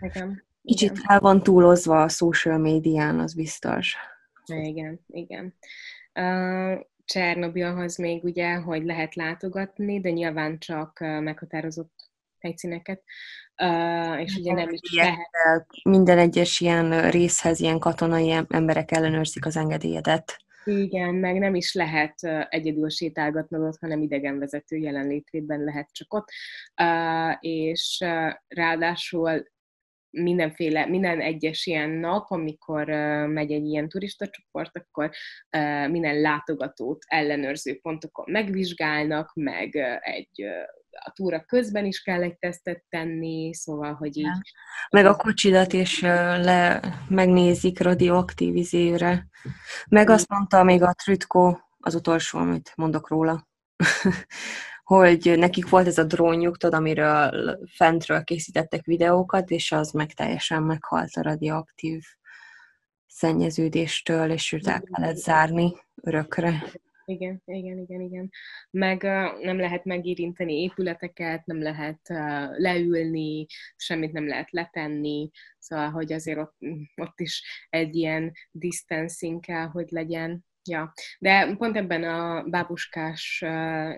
[0.00, 0.46] Igen.
[0.62, 3.96] Kicsit el van túlozva a social médián, az biztos.
[4.46, 5.54] Igen, igen.
[6.14, 11.97] Uh, Csernobilhoz még ugye, hogy lehet látogatni, de nyilván csak meghatározott
[12.40, 13.02] helyszíneket,
[13.62, 15.66] uh, és ugye nem is lehet.
[15.82, 20.36] Minden egyes ilyen részhez ilyen katonai emberek ellenőrzik az engedélyedet.
[20.64, 22.14] Igen, meg nem is lehet
[22.48, 26.28] egyedül sétálgatnod ott, hanem idegenvezető jelenlétében lehet csak ott,
[26.82, 29.46] uh, és uh, ráadásul
[30.10, 35.10] mindenféle, minden egyes ilyen nap, amikor uh, megy egy ilyen turista csoport, akkor
[35.56, 40.44] uh, minden látogatót ellenőrző pontokon megvizsgálnak, meg uh, egy
[40.90, 44.24] a túra közben is kell egy tesztet tenni, szóval, hogy így...
[44.24, 44.40] Ja.
[44.90, 49.26] Meg a kocsidat is le megnézik radioaktív izére.
[49.88, 53.48] Meg azt mondta még a Trütko, az utolsó, amit mondok róla,
[54.84, 60.62] hogy nekik volt ez a drónjuk, tudod, amiről fentről készítettek videókat, és az meg teljesen
[60.62, 62.04] meghalt a radioaktív
[63.06, 65.72] szennyeződéstől, és őt el kellett zárni
[66.02, 66.64] örökre.
[67.08, 68.30] Igen, igen, igen, igen.
[68.70, 75.90] Meg uh, nem lehet megérinteni épületeket, nem lehet uh, leülni, semmit nem lehet letenni, szóval,
[75.90, 76.56] hogy azért ott,
[76.96, 80.46] ott is egy ilyen distancing kell, hogy legyen.
[80.62, 80.92] Ja.
[81.18, 83.94] De pont ebben a bábuskás uh,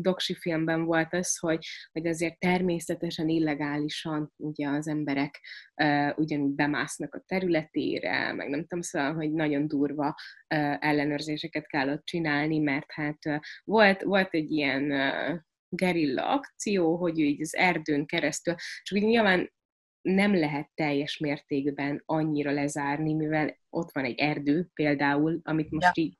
[0.00, 5.40] doksi filmben volt az, hogy, hogy azért természetesen illegálisan ugye az emberek
[5.82, 11.88] uh, ugyanúgy bemásznak a területére, meg nem tudom, szóval, hogy nagyon durva uh, ellenőrzéseket kell
[11.92, 17.54] ott csinálni, mert hát uh, volt, volt egy ilyen uh, gerilla akció, hogy így az
[17.54, 19.52] erdőn keresztül, csak úgy nyilván
[20.00, 26.02] nem lehet teljes mértékben annyira lezárni, mivel ott van egy erdő például, amit most ja.
[26.02, 26.18] így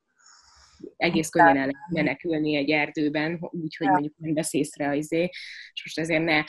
[0.96, 5.28] egész könnyen el lehet menekülni egy erdőben, úgyhogy mondjuk nem vesz észre izé,
[5.72, 6.44] és most ezért ne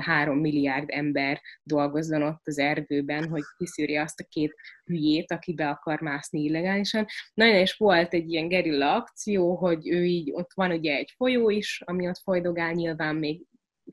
[0.00, 5.68] három milliárd ember dolgozzon ott az erdőben, hogy kiszűrje azt a két hülyét, aki be
[5.68, 7.06] akar mászni illegálisan.
[7.34, 11.50] Nagyon és volt egy ilyen gerilla akció, hogy ő így, ott van ugye egy folyó
[11.50, 13.46] is, ami ott folydogál, nyilván még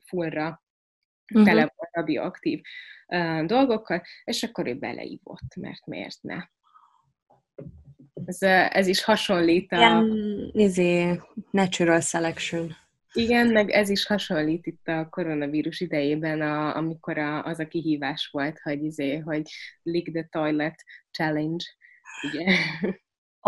[0.04, 0.64] fullra
[1.32, 1.48] uh-huh.
[1.48, 2.60] tele volt radioaktív
[3.06, 6.38] uh, dolgokkal, és akkor ő beleívott, mert miért ne?
[8.26, 9.76] Ez, ez is hasonlít a...
[9.76, 12.76] Ilyen, izé, natural selection.
[13.12, 18.28] Igen, meg ez is hasonlít itt a koronavírus idejében, a, amikor a, az a kihívás
[18.32, 19.50] volt, hogy, izé, hogy
[19.82, 21.64] lick the toilet challenge.
[22.22, 22.56] Ugye?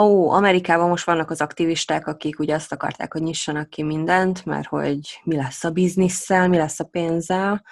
[0.01, 4.67] Ó, Amerikában most vannak az aktivisták, akik ugye azt akarták, hogy nyissanak ki mindent, mert
[4.67, 7.65] hogy mi lesz a bizniszsel, mi lesz a pénzzel,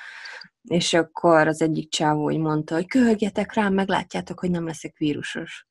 [0.63, 5.67] és akkor az egyik csávó úgy mondta, hogy köhögjetek rám, meglátjátok, hogy nem leszek vírusos.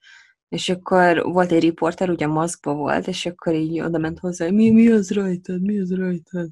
[0.50, 4.54] És akkor volt egy riporter, ugye maszkba volt, és akkor így oda ment hozzá, hogy
[4.54, 6.50] mi, mi az rajtad, mi az rajtad?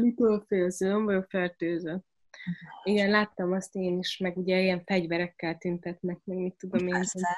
[0.00, 2.04] Mitől félsz, nem vagyok fertőző.
[2.84, 7.36] Igen, láttam azt én is, meg ugye ilyen fegyverekkel tüntetnek, meg mit tudom én, Persze.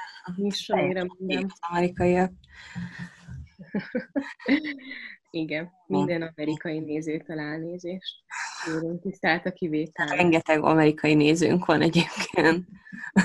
[0.67, 1.51] amire minden.
[1.69, 2.31] Amerikaiak.
[5.31, 8.23] Igen, minden amerikai nézőtől elnézést.
[8.65, 10.07] Kérünk tisztelt a kivétel.
[10.07, 12.67] Rengeteg amerikai nézőnk van egyébként.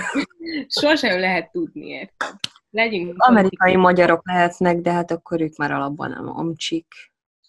[0.81, 2.35] Sosem lehet tudni, érted?
[2.75, 6.87] Legyünk Amerikai magyarok lehetnek, de hát akkor ők már alapban nem amcsik.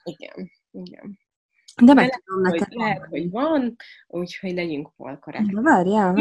[0.03, 1.19] Igen, igen.
[1.83, 2.67] De meg de tudom neked.
[2.67, 3.75] Hogy lehet, hogy van,
[4.07, 5.41] úgyhogy legyünk volkorek.
[5.41, 6.13] De várjál,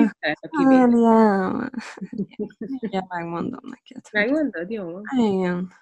[0.50, 1.70] várjál.
[2.78, 4.02] Igen, megmondom neked.
[4.12, 4.70] Megmondod?
[4.70, 5.00] Jó.
[5.16, 5.72] Igen.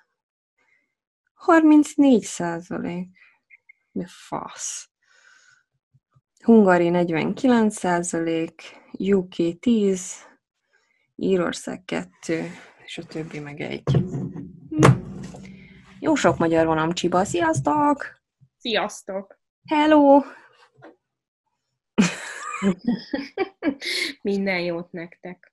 [1.34, 3.08] 34 százalék.
[3.92, 4.90] Mi fasz.
[6.44, 8.62] Hungari 49 százalék,
[8.98, 10.12] UK 10,
[11.16, 12.44] Írország 2,
[12.92, 13.82] és a többi meg egy.
[16.00, 17.24] Jó sok magyar van Amcsiba.
[17.24, 18.20] Sziasztok!
[18.58, 19.38] Sziasztok!
[19.66, 20.22] Hello!
[24.22, 25.52] Minden jót nektek.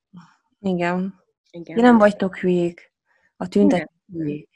[0.61, 1.21] Igen.
[1.51, 1.75] Igen.
[1.75, 2.93] Ti nem vagytok hülyék.
[3.37, 4.49] A tüntet hülyék.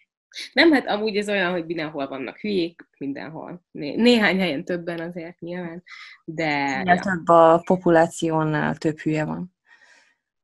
[0.53, 3.65] Nem, hát amúgy ez olyan, hogy mindenhol vannak hülyék, mindenhol.
[3.71, 5.83] Né- néhány helyen többen azért nyilván,
[6.25, 6.81] de...
[6.85, 6.99] Ja.
[6.99, 9.55] több a populációnál több hülye van.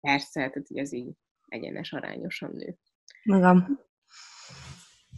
[0.02, 1.18] Persze, tehát hogy ez így
[1.50, 2.78] egyenes arányosan nő.
[3.24, 3.80] Magam.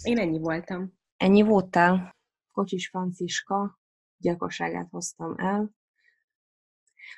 [0.02, 0.94] Én ennyi voltam.
[1.18, 2.16] Ennyi voltál?
[2.52, 3.80] Kocsis Franciska
[4.18, 5.72] gyilkosságát hoztam el.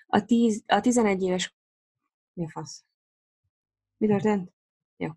[0.05, 1.55] A, tíz, a 11 éves...
[2.33, 2.83] Mi a fasz?
[3.97, 4.53] Mi történt?
[4.97, 5.09] Jó.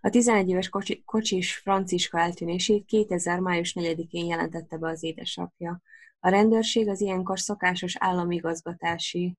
[0.00, 3.40] A 11 éves kocsi, kocsis Franciska eltűnését 2000.
[3.40, 5.82] május 4-én jelentette be az édesapja.
[6.18, 9.36] A rendőrség az ilyenkor szokásos államigazgatási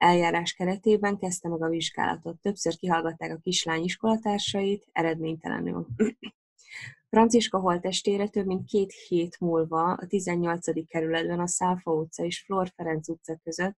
[0.00, 2.40] eljárás keretében kezdte meg a vizsgálatot.
[2.40, 5.86] Többször kihallgatták a kislány iskolatársait, eredménytelenül.
[7.10, 10.86] Franciska holtestére több mint két hét múlva a 18.
[10.86, 13.78] kerületben a Száfa utca és Flor Ferenc utca között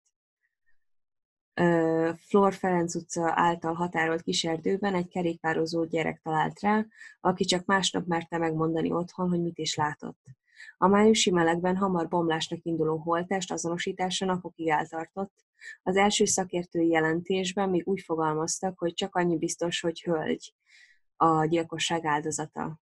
[2.16, 6.86] Flor Ferenc utca által határolt kiserdőben egy kerékpározó gyerek talált rá,
[7.20, 10.18] aki csak másnap merte megmondani otthon, hogy mit is látott.
[10.76, 15.34] A májusi melegben hamar bomlásnak induló holtest azonosítása napokig eltartott,
[15.82, 20.54] az első szakértői jelentésben még úgy fogalmaztak, hogy csak annyi biztos, hogy hölgy
[21.16, 22.80] a gyilkosság áldozata.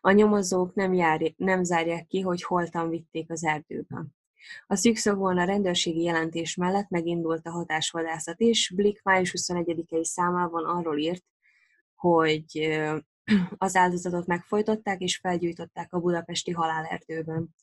[0.00, 4.04] A nyomozók nem, jár, nem zárják ki, hogy holtan vitték az erdőbe.
[4.66, 8.72] A szűkszavon a rendőrségi jelentés mellett megindult a hatásvadászat is.
[8.74, 11.24] Blick május 21-i számában arról írt,
[11.94, 12.68] hogy
[13.58, 17.54] az áldozatot megfojtották és felgyújtották a budapesti halálerdőben.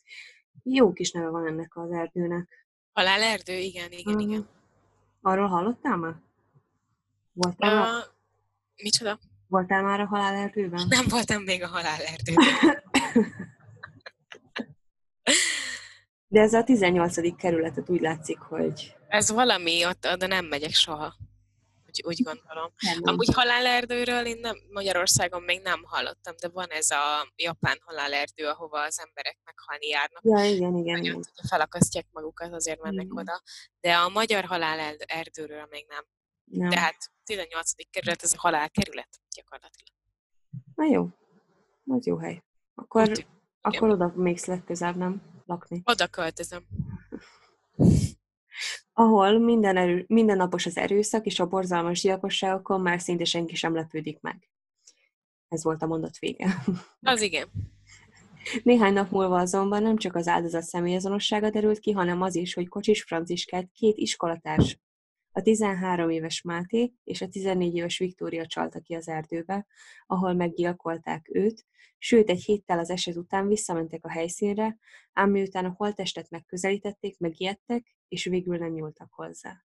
[0.64, 2.68] Jó kis neve van ennek az erdőnek.
[2.94, 4.30] Halálerdő, igen, igen, uh-huh.
[4.30, 4.48] igen.
[5.22, 6.16] Arról hallottál már?
[7.34, 8.04] Voltál uh, már?
[8.84, 9.20] Micsoda?
[9.48, 10.86] Voltál már a halálerdőben?
[10.90, 12.84] Nem voltam még a halálerdőben.
[16.28, 17.36] De ez a 18.
[17.36, 18.96] kerületet úgy látszik, hogy...
[19.08, 21.16] Ez valami, ott oda nem megyek soha.
[21.94, 22.74] Úgy, úgy gondolom.
[22.80, 28.48] Nem, Amúgy halálerdőről én nem, Magyarországon még nem hallottam, de van ez a japán halálerdő,
[28.48, 30.24] ahova az emberek meghalni járnak.
[30.24, 31.00] Ja, igen, igen.
[31.00, 31.24] Nagyon, igen.
[31.48, 33.18] felakasztják magukat, azért mennek igen.
[33.18, 33.42] oda.
[33.80, 36.06] De a magyar halálerdőről még nem.
[36.44, 36.70] nem.
[36.70, 37.72] De hát 18.
[37.90, 39.94] kerület, ez a halálkerület gyakorlatilag.
[40.76, 41.10] Na jó,
[41.86, 42.44] az jó hely.
[42.76, 43.28] Akkor, Úgy,
[43.62, 45.22] akkor oda még legközelebb, nem?
[45.46, 45.82] Lakni.
[45.86, 46.68] Oda költözöm
[48.94, 54.20] ahol minden erő, mindennapos az erőszak és a borzalmas gyilkosságokon már szinte senki sem lepődik
[54.22, 54.50] meg.
[55.48, 56.64] Ez volt a mondat vége.
[57.02, 57.48] Az igen.
[58.64, 62.68] Néhány nap múlva azonban nem csak az áldozat személyazonossága derült ki, hanem az is, hogy
[62.68, 64.80] Kocsis Franciskát két iskolatárs
[65.36, 69.66] a 13 éves Máté és a 14 éves Viktória csalta ki az erdőbe,
[70.06, 71.66] ahol meggyilkolták őt,
[71.98, 74.78] sőt egy héttel az eset után visszamentek a helyszínre,
[75.14, 79.64] ám miután a holttestet megközelítették, megijedtek, és végül nem nyúltak hozzá.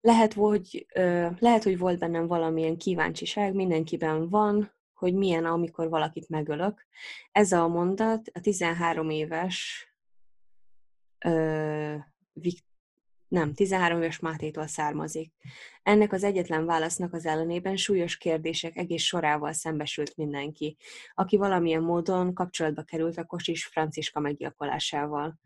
[0.00, 0.86] Lehet, hogy,
[1.38, 6.86] lehet, hogy volt bennem valamilyen kíváncsiság, mindenkiben van, hogy milyen, amikor valakit megölök.
[7.32, 9.88] Ez a mondat a 13 éves
[13.34, 15.32] nem, 13 éves Mátétól származik.
[15.82, 20.76] Ennek az egyetlen válasznak az ellenében súlyos kérdések egész sorával szembesült mindenki,
[21.14, 25.38] aki valamilyen módon kapcsolatba került a Kosis Franciska meggyilkolásával.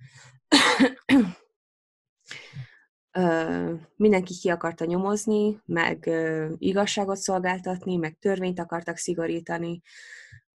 [3.12, 9.80] Ö, mindenki ki akarta nyomozni, meg ö, igazságot szolgáltatni, meg törvényt akartak szigorítani,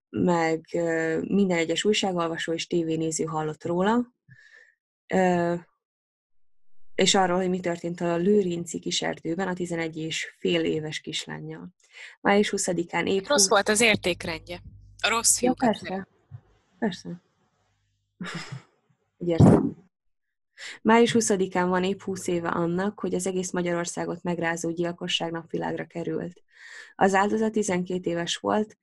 [0.08, 4.12] meg ö, minden egyes újságolvasó és tévénéző hallott róla,
[6.94, 11.68] és arról, hogy mi történt a Lőrinci kiserdőben a 11 és fél éves kislányjal.
[12.20, 13.26] Május 20-án épp...
[13.26, 14.62] Rossz volt az értékrendje.
[15.02, 15.62] A rossz fiúk.
[15.62, 16.08] Ja, persze.
[16.78, 17.22] Persze.
[19.26, 19.82] értem.
[20.82, 26.42] Május 20-án van épp 20 éve annak, hogy az egész Magyarországot megrázó gyilkosság napvilágra került.
[26.94, 28.76] Az áldozat 12 éves volt,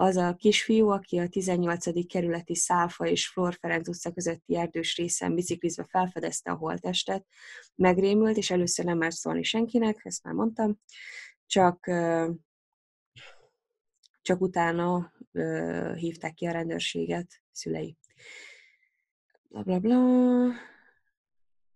[0.00, 2.06] az a kisfiú, aki a 18.
[2.06, 7.26] kerületi Száfa és Flor Ferenc utca közötti erdős részen biciklizve felfedezte a holtestet,
[7.74, 10.80] megrémült, és először nem mert szólni senkinek, ezt már mondtam,
[11.46, 11.90] csak,
[14.22, 15.12] csak utána
[15.94, 17.96] hívták ki a rendőrséget szülei.
[19.48, 19.96] Bla, bla, bla.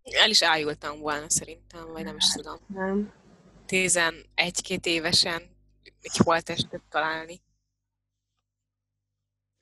[0.02, 2.58] El is ájultam volna szerintem, vagy nem is tudom.
[2.66, 3.12] Nem.
[3.66, 5.42] 11-két évesen
[6.00, 7.42] egy holtestet találni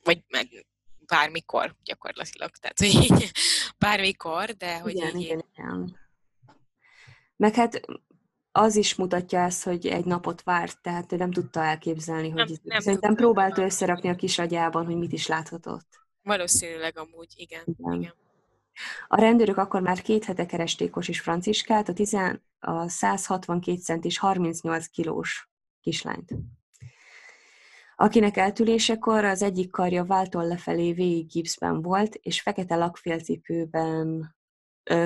[0.03, 0.67] vagy meg
[1.07, 3.31] bármikor gyakorlatilag, tehát hogy
[3.79, 5.25] bármikor, de hogy igen, így...
[5.25, 5.99] Igen, igen.
[7.37, 7.81] Meg hát
[8.53, 12.57] az is mutatja ezt, hogy egy napot várt, tehát ő nem tudta elképzelni, hogy nem,
[12.63, 16.01] nem szerintem próbálta összerakni a kis agyában, hogy mit is láthatott.
[16.23, 17.63] Valószínűleg amúgy, igen.
[17.67, 18.01] igen.
[18.01, 18.15] igen.
[19.09, 22.17] A rendőrök akkor már két hete keresték Kosis Franciskát, a, 10,
[22.59, 25.49] a 162 centis 38 kilós
[25.81, 26.35] kislányt
[28.01, 34.35] akinek eltűlésekor az egyik karja váltól lefelé végig gipszben volt, és fekete lakfélcipőben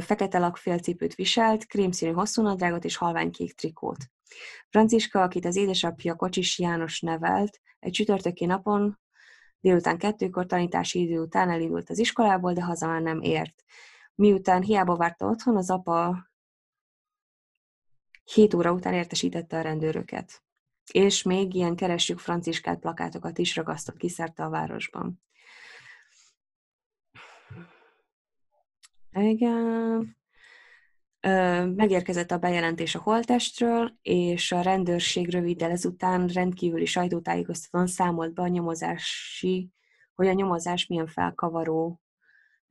[0.01, 3.97] fekete lakfélcipőt viselt, krémszínű hosszúnadrágot és halványkék trikót.
[4.69, 8.99] Franciska, akit az édesapja Kocsis János nevelt, egy csütörtöki napon
[9.61, 13.65] délután kettőkor tanítási idő után elindult az iskolából, de haza már nem ért.
[14.15, 16.29] Miután hiába várta otthon, az apa
[18.25, 20.45] 7 óra után értesítette a rendőröket
[20.93, 25.23] és még ilyen keressük Franciskát plakátokat is ragasztott ki szerte a városban.
[29.13, 30.17] Igen.
[31.77, 38.49] Megérkezett a bejelentés a holtestről, és a rendőrség röviddel ezután rendkívüli sajtótájékoztatón számolt be a
[38.49, 39.71] nyomozási,
[40.15, 42.04] hogy a nyomozás milyen felkavaró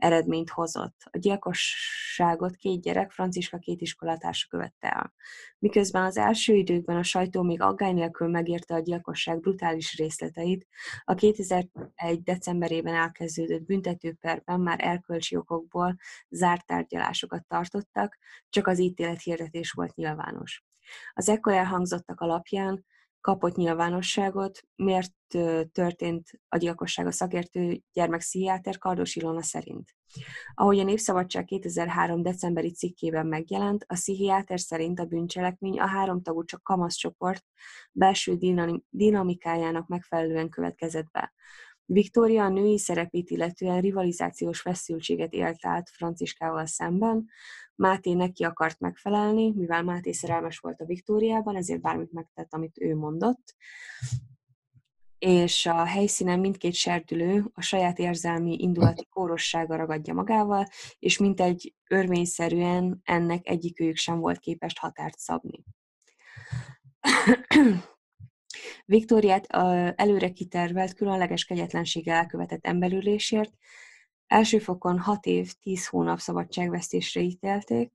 [0.04, 0.96] eredményt hozott.
[1.12, 5.14] A gyilkosságot két gyerek, Franciska két iskolatársa követte el.
[5.60, 10.68] Miközben az első időkben a sajtó még aggály nélkül megérte a gyilkosság brutális részleteit,
[11.04, 12.24] a 2001.
[12.24, 15.96] decemberében elkezdődött büntetőperben már erkölcsi okokból
[16.30, 18.18] zárt tárgyalásokat tartottak,
[18.50, 20.64] csak az ítélet hirdetés volt nyilvános.
[21.14, 22.86] Az ekkor elhangzottak alapján
[23.24, 25.12] kapott nyilvánosságot, miért
[25.72, 29.96] történt a gyilkosság a szakértő gyermekpszichiáter Kardos Ilona szerint.
[30.54, 32.22] Ahogy a Népszabadság 2003.
[32.22, 37.46] decemberi cikkében megjelent, a pszichiáter szerint a bűncselekmény a háromtagú csak kamaszcsoport
[37.92, 38.38] belső
[38.90, 41.34] dinamikájának megfelelően következett be.
[41.86, 47.26] Viktória a női szerepét illetően rivalizációs feszültséget élt át Franciskával szemben.
[47.76, 52.96] Máté neki akart megfelelni, mivel Máté szerelmes volt a Viktóriában, ezért bármit megtett, amit ő
[52.96, 53.56] mondott.
[55.24, 60.68] és a helyszínen mindkét serdülő a saját érzelmi indulati kórossága ragadja magával,
[61.00, 65.64] és mintegy örvényszerűen ennek egyikőjük sem volt képes határt szabni.
[68.86, 69.46] Viktóriát
[69.96, 73.54] előre kitervelt, különleges kegyetlenséggel elkövetett emberülésért
[74.28, 77.94] első fokon 6 év, 10 hónap szabadságvesztésre ítélték,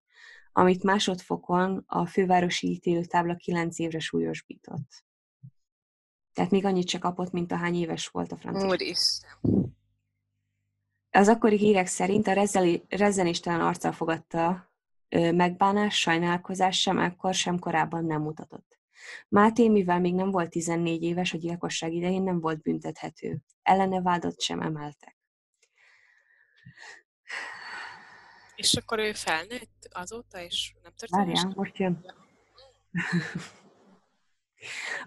[0.52, 5.04] amit másodfokon a fővárosi ítélőtábla 9 évre súlyosbított.
[6.32, 8.68] Tehát még annyit se kapott, mint ahány éves volt a francia.
[8.68, 9.30] Úristen.
[11.10, 12.48] Az akkori hírek szerint a
[12.88, 14.72] rezzenéstelen arccal fogadta
[15.10, 18.78] megbánás, sajnálkozás sem ekkor, sem korábban nem mutatott.
[19.28, 23.38] Máté, mivel még nem volt 14 éves, a gyilkosság idején nem volt büntethető.
[23.62, 25.17] Ellene vádat sem emeltek.
[28.58, 31.26] És akkor ő felnőtt azóta, és nem történt?
[31.26, 32.04] Várjál, most jön.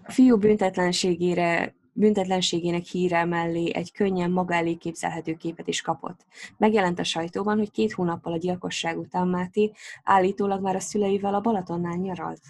[0.04, 6.26] A fiú büntetlenségére büntetlenségének híre mellé egy könnyen maga elé képzelhető képet is kapott.
[6.56, 9.72] Megjelent a sajtóban, hogy két hónappal a gyilkosság után Máté
[10.02, 12.42] állítólag már a szüleivel a Balatonnál nyaralt.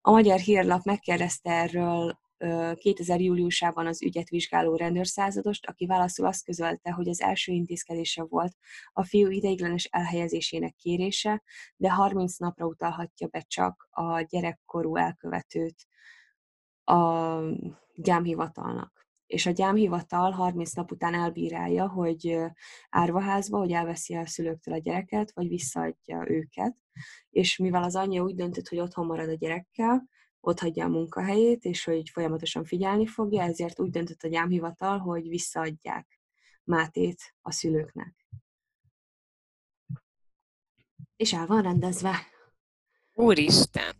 [0.00, 2.18] A magyar hírlap megkérdezte erről
[2.74, 3.20] 2000.
[3.20, 8.56] júliusában az ügyet vizsgáló rendőrszázadost, aki válaszul azt közölte, hogy az első intézkedése volt
[8.92, 11.42] a fiú ideiglenes elhelyezésének kérése,
[11.76, 15.86] de 30 napra utalhatja be csak a gyerekkorú elkövetőt
[16.84, 17.38] a
[17.94, 19.06] gyámhivatalnak.
[19.26, 22.38] És a gyámhivatal 30 nap után elbírálja, hogy
[22.88, 26.76] árvaházba, hogy elveszi a szülőktől a gyereket, vagy visszaadja őket.
[27.30, 30.08] És mivel az anyja úgy döntött, hogy otthon marad a gyerekkel,
[30.46, 35.28] ott hagyja a munkahelyét, és hogy folyamatosan figyelni fogja, ezért úgy döntött a gyámhivatal, hogy
[35.28, 36.20] visszaadják
[36.64, 38.26] Mátét a szülőknek.
[41.16, 42.26] És el van rendezve.
[43.12, 43.96] Úristen!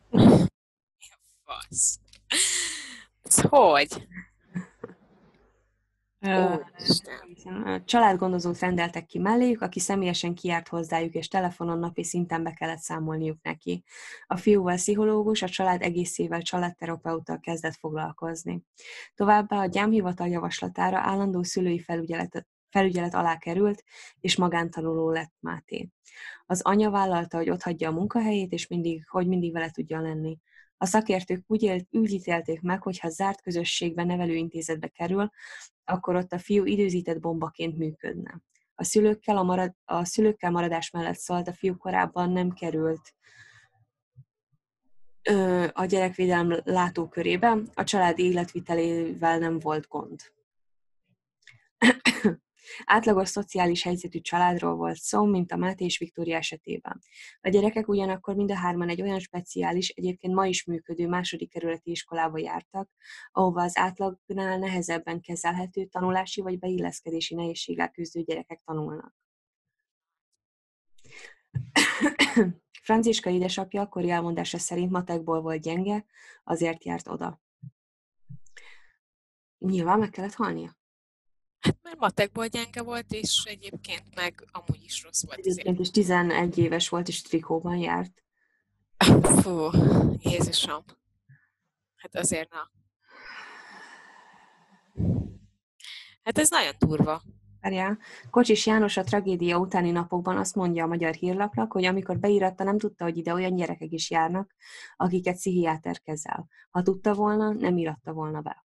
[1.44, 1.98] Fasz.
[3.22, 4.08] Ez hogy?
[7.84, 13.42] Családgondozót rendeltek ki melléjük, aki személyesen kiárt hozzájuk, és telefonon napi szinten be kellett számolniuk
[13.42, 13.84] neki.
[14.26, 18.62] A fiúval pszichológus, a család egészével családterapeuta kezdett foglalkozni.
[19.14, 23.84] Továbbá a gyámhivatal javaslatára állandó szülői felügyelet, felügyelet alá került,
[24.20, 25.88] és magántanuló lett Máté.
[26.46, 30.38] Az anya vállalta, hogy ott hagyja a munkahelyét, és mindig, hogy mindig vele tudja lenni.
[30.76, 35.30] A szakértők úgy, élt, úgy ítélték meg, hogy ha zárt közösségbe nevelőintézetbe kerül,
[35.88, 38.40] akkor ott a fiú időzített bombaként működne.
[38.74, 43.14] A szülőkkel, a, marad, a szülőkkel maradás mellett szólt, a fiú korábban nem került
[45.22, 50.20] ö, a gyerekvédelem látókörébe, a család életvitelével nem volt gond.
[52.84, 57.00] Átlagos szociális helyzetű családról volt szó, mint a Máté és Viktória esetében.
[57.40, 61.90] A gyerekek ugyanakkor mind a hárman egy olyan speciális, egyébként ma is működő második kerületi
[61.90, 62.90] iskolába jártak,
[63.32, 69.14] ahova az átlagnál nehezebben kezelhető tanulási vagy beilleszkedési nehézséggel küzdő gyerekek tanulnak.
[72.82, 76.04] Franciska édesapja akkori elmondása szerint matekból volt gyenge,
[76.44, 77.40] azért járt oda.
[79.58, 80.77] Nyilván meg kellett halnia.
[81.60, 85.38] Hát mert matekból gyenge volt, és egyébként meg amúgy is rossz volt.
[85.38, 88.22] Egyébként is 11 éves volt, és trikóban járt.
[89.22, 89.70] Fú,
[90.20, 90.84] Jézusom.
[91.96, 92.70] Hát azért na.
[96.22, 97.22] Hát ez nagyon durva.
[97.60, 97.98] Várjál.
[98.30, 102.78] Kocsis János a tragédia utáni napokban azt mondja a magyar hírlapnak, hogy amikor beíratta, nem
[102.78, 104.54] tudta, hogy ide olyan gyerekek is járnak,
[104.96, 106.48] akiket pszichiáter kezel.
[106.70, 108.66] Ha tudta volna, nem íratta volna be.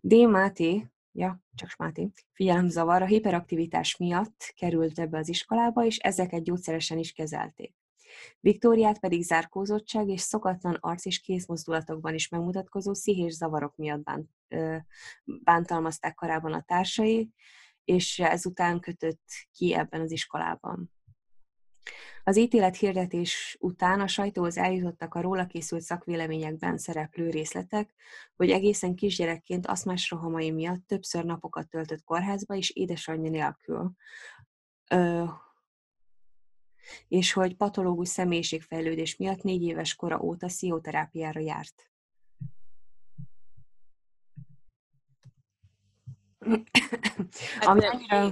[0.00, 0.14] D.
[0.14, 6.98] Máté, ja, csak Smáti, figyelemzavar a hiperaktivitás miatt került ebbe az iskolába, és ezeket gyógyszeresen
[6.98, 7.74] is kezelték.
[8.40, 14.30] Viktóriát pedig zárkózottság és szokatlan arc és kézmozdulatokban is megmutatkozó szihés zavarok miatt bánt,
[15.24, 17.30] bántalmazták korábban a társai,
[17.84, 20.90] és ezután kötött ki ebben az iskolában.
[22.24, 27.94] Az ítélet hirdetés után a sajtóhoz eljutottak a róla készült szakvéleményekben szereplő részletek,
[28.36, 33.92] hogy egészen kisgyerekként aszmás rohamai miatt többször napokat töltött kórházba és édesanyja nélkül.
[34.90, 35.24] Ö,
[37.08, 41.90] és hogy patológus személyiségfejlődés miatt négy éves kora óta szioterápiára járt.
[47.58, 48.30] Hát ami, annyira,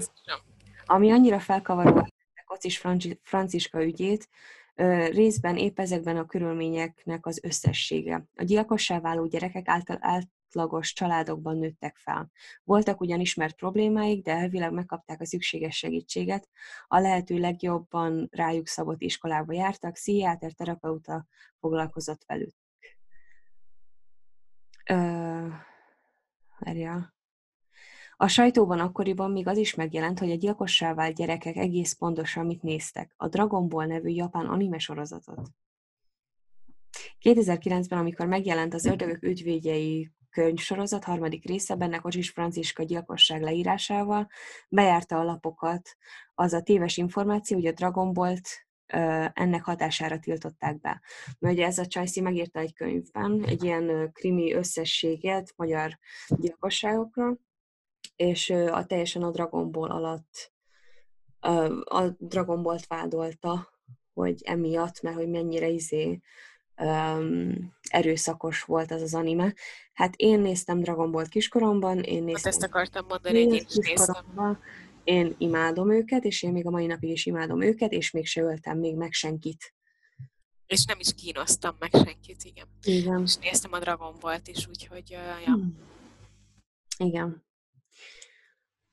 [0.84, 2.06] ami annyira felkavaró
[2.46, 2.82] Kocis
[3.22, 4.28] Franciska ügyét,
[5.10, 8.24] részben épp ezekben a körülményeknek az összessége.
[8.34, 12.30] A gyilkossá váló gyerekek által átlagos családokban nőttek fel.
[12.64, 16.48] Voltak ugyan ismert problémáik, de elvileg megkapták a szükséges segítséget,
[16.86, 21.26] a lehető legjobban rájuk szabott iskolába jártak, pszichiáter, terapeuta
[21.58, 22.54] foglalkozott velük.
[24.90, 25.52] Uh,
[28.18, 32.62] A sajtóban akkoriban még az is megjelent, hogy a gyilkossá vált gyerekek egész pontosan mit
[32.62, 35.48] néztek, a Dragon Ball nevű japán anime sorozatot.
[37.20, 44.28] 2009-ben, amikor megjelent az Ördögök ügyvédjei könyvsorozat harmadik része, benne Kocsis Franciska gyilkosság leírásával,
[44.68, 45.96] bejárta a lapokat
[46.34, 48.48] az a téves információ, hogy a Dragon Ball-t
[49.32, 51.02] ennek hatására tiltották be.
[51.38, 55.98] Mert ugye ez a Csajci megírta egy könyvben egy ilyen krimi összességet magyar
[56.28, 57.36] gyilkosságokra,
[58.16, 60.54] és a teljesen a Dragon Ball alatt
[61.84, 63.72] a Dragon Ball-t vádolta,
[64.14, 66.20] hogy emiatt, mert hogy mennyire izé
[66.76, 69.54] um, erőszakos volt az az anime.
[69.92, 72.52] Hát én néztem Dragon Ball kiskoromban, én néztem...
[72.52, 74.58] Hát ezt akartam mondani, hogy én is néztem.
[75.04, 78.42] Én imádom őket, és én még a mai napig is imádom őket, és még se
[78.42, 79.74] öltem még meg senkit.
[80.66, 82.66] És nem is kínoztam meg senkit, igen.
[82.82, 83.22] Igen.
[83.22, 85.52] És néztem a Dragon Ball-t is, úgyhogy, uh, ja.
[85.52, 85.78] Hmm.
[86.98, 87.45] Igen.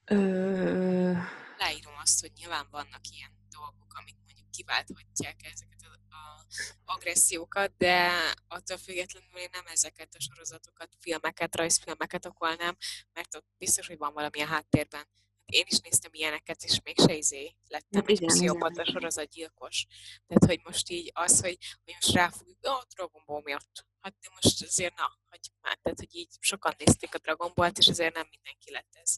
[0.05, 1.11] Ö...
[1.57, 6.45] Leírom azt, hogy nyilván vannak ilyen dolgok, amik mondjuk kiválthatják ezeket a
[6.85, 8.11] agressziókat, de
[8.47, 12.77] attól függetlenül én nem ezeket a sorozatokat, filmeket, rajzfilmeket okolnám,
[13.13, 15.07] mert ott biztos, hogy van valamilyen háttérben.
[15.45, 19.85] Én is néztem ilyeneket, és mégse izé lettem hát egy pszichopata sorozatgyilkos.
[20.27, 23.85] Tehát, hogy most így az, hogy, hogy most ráfogjuk, a oh, Dragon Ball miatt.
[24.01, 27.77] Hát de most azért na, hogy már, tehát, hogy így sokan nézték a Dragon Ball-t,
[27.77, 29.17] és azért nem mindenki lett ez.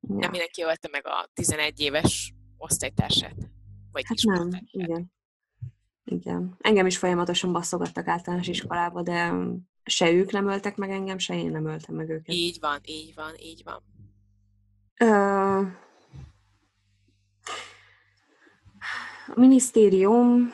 [0.00, 0.14] Ja.
[0.14, 3.36] Nem mindenki ölte meg a 11 éves osztálytársát.
[3.92, 5.12] Vagy hát nem, igen.
[6.04, 6.56] Igen.
[6.60, 9.32] Engem is folyamatosan baszogattak általános iskolába, de
[9.84, 12.34] se ők nem öltek meg engem, se én nem öltem meg őket.
[12.34, 13.82] Így van, így van, így van.
[15.00, 15.66] Uh,
[19.26, 20.52] a minisztérium,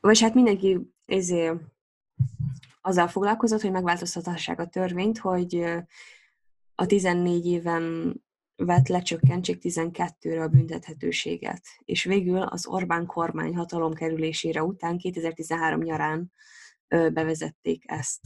[0.00, 1.56] vagy hát mindenki ezért
[2.80, 5.64] azzal foglalkozott, hogy megváltoztathassák a törvényt, hogy
[6.74, 8.14] a 14 éven
[8.64, 16.32] vett lecsökkentsék 12-re a büntethetőséget, és végül az Orbán kormány hatalom kerülésére után 2013 nyarán
[16.88, 18.20] bevezették ezt.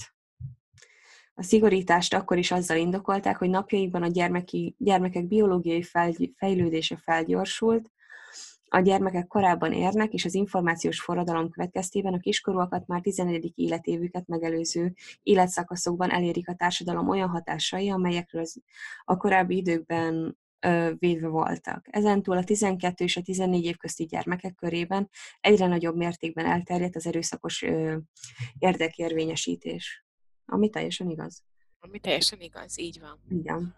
[1.35, 5.83] A szigorítást akkor is azzal indokolták, hogy napjaikban a gyermeki, gyermekek biológiai
[6.37, 7.91] fejlődése felgyorsult,
[8.75, 13.53] a gyermekek korábban érnek, és az információs forradalom következtében a kiskorúakat már 11.
[13.55, 18.45] életévüket megelőző életszakaszokban elérik a társadalom olyan hatásai, amelyekről
[19.05, 21.87] a korábbi időkben ö, védve voltak.
[21.91, 25.11] Ezentúl a 12 és a 14 év közti gyermekek körében
[25.41, 27.65] egyre nagyobb mértékben elterjedt az erőszakos
[28.59, 30.05] érdekérvényesítés.
[30.47, 31.43] Ami teljesen igaz.
[31.81, 33.21] Ami teljesen igaz, így van.
[33.29, 33.75] Igen.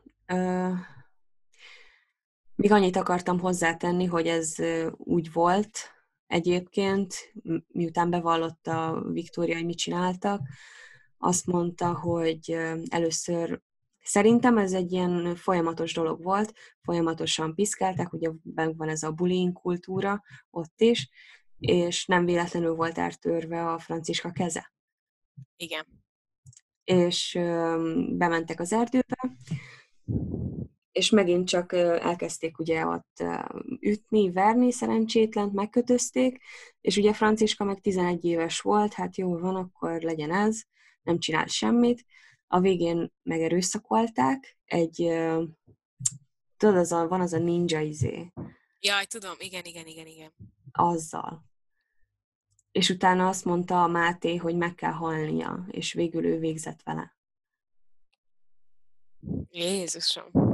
[2.56, 4.54] Ö, még annyit akartam hozzátenni, hogy ez
[4.96, 5.78] úgy volt
[6.26, 7.32] egyébként,
[7.68, 10.40] miután bevallotta Viktória, hogy mit csináltak,
[11.18, 12.56] azt mondta, hogy
[12.88, 13.64] először
[14.08, 16.52] Szerintem ez egy ilyen folyamatos dolog volt,
[16.82, 21.10] folyamatosan piszkálták, ugye van ez a bullying kultúra ott is,
[21.58, 24.72] és nem véletlenül volt eltörve a franciska keze.
[25.56, 25.86] Igen.
[26.84, 27.32] És
[28.08, 29.36] bementek az erdőbe,
[30.96, 33.22] és megint csak elkezdték ugye ott
[33.80, 36.40] ütni, verni szerencsétlent, megkötözték,
[36.80, 40.62] és ugye Franciska meg 11 éves volt, hát jó van, akkor legyen ez,
[41.02, 42.04] nem csinált semmit.
[42.46, 44.96] A végén megerőszakolták, egy,
[46.56, 48.32] tudod, az a, van az a ninja izé.
[48.80, 50.32] Jaj, tudom, igen, igen, igen, igen.
[50.72, 51.44] Azzal.
[52.72, 57.16] És utána azt mondta a Máté, hogy meg kell halnia, és végül ő végzett vele.
[59.50, 60.45] Jézusom.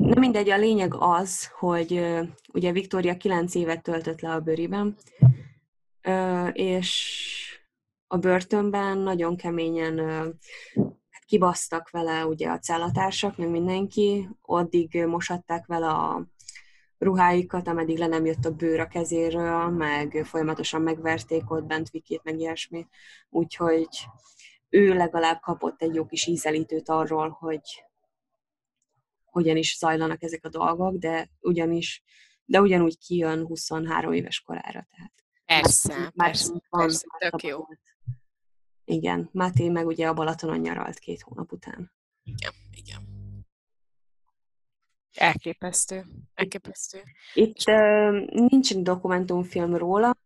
[0.00, 2.18] Na mindegy, a lényeg az, hogy
[2.52, 4.96] ugye Viktória kilenc évet töltött le a bőriben,
[6.52, 7.18] és
[8.06, 10.00] a börtönben nagyon keményen
[11.26, 16.26] kibasztak vele ugye a cellatársak, meg mindenki, addig mosatták vele a
[16.98, 22.20] ruháikat, ameddig le nem jött a bőr a kezéről, meg folyamatosan megverték ott bent Vikét,
[22.24, 22.86] meg ilyesmi.
[23.28, 23.88] Úgyhogy
[24.68, 27.84] ő legalább kapott egy jó kis ízelítőt arról, hogy
[29.30, 32.02] hogyan is zajlanak ezek a dolgok, de ugyanis,
[32.44, 34.86] de ugyanúgy kijön 23 éves korára.
[34.90, 35.12] Tehát
[35.44, 37.58] persze, már, persze, van, persze, tök jó.
[38.84, 41.92] Igen, Máté meg ugye a Balatonon nyaralt két hónap után.
[42.22, 43.18] Igen, igen.
[45.14, 47.02] Elképesztő, elképesztő.
[47.34, 50.16] Itt uh, nincsen dokumentumfilm róla,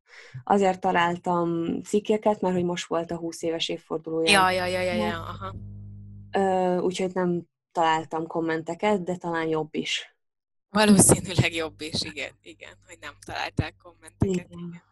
[0.44, 4.30] azért találtam cikkeket, mert hogy most volt a 20 éves évfordulója.
[4.30, 5.54] Ja, ja, ja, ja, ja, aha.
[6.36, 10.16] Uh, úgyhogy nem találtam kommenteket, de talán jobb is.
[10.68, 14.50] Valószínűleg jobb is, igen, igen, hogy nem találták kommenteket.
[14.50, 14.58] Igen.
[14.58, 14.82] igen.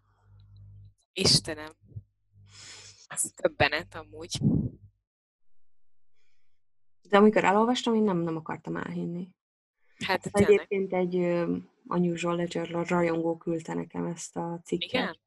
[1.13, 1.73] Istenem.
[3.07, 4.41] Ez többenet amúgy.
[7.09, 9.29] De amikor elolvastam, én nem, nem akartam elhinni.
[10.05, 10.53] Hát tényleg.
[10.53, 14.89] Egyébként egy uh, Unusual Ledger rajongó küldte nekem ezt a cikket.
[14.89, 15.19] Igen?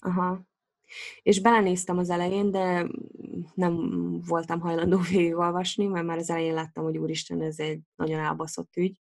[0.00, 0.40] Aha.
[1.22, 2.86] És belenéztem az elején, de
[3.54, 3.76] nem
[4.26, 8.98] voltam hajlandó végigolvasni, mert már az elején láttam, hogy úristen, ez egy nagyon elbaszott ügy.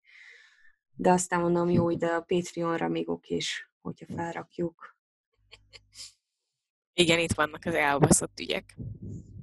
[0.96, 4.98] De aztán mondom, jó, ide a Patreonra még okés, hogyha felrakjuk.
[6.94, 8.76] Igen, itt vannak az elbaszott ügyek.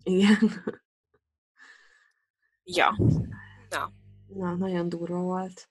[0.03, 0.39] Igen.
[2.65, 2.97] Ja.
[3.69, 3.93] Na.
[4.27, 5.69] Na, nagyon durva volt.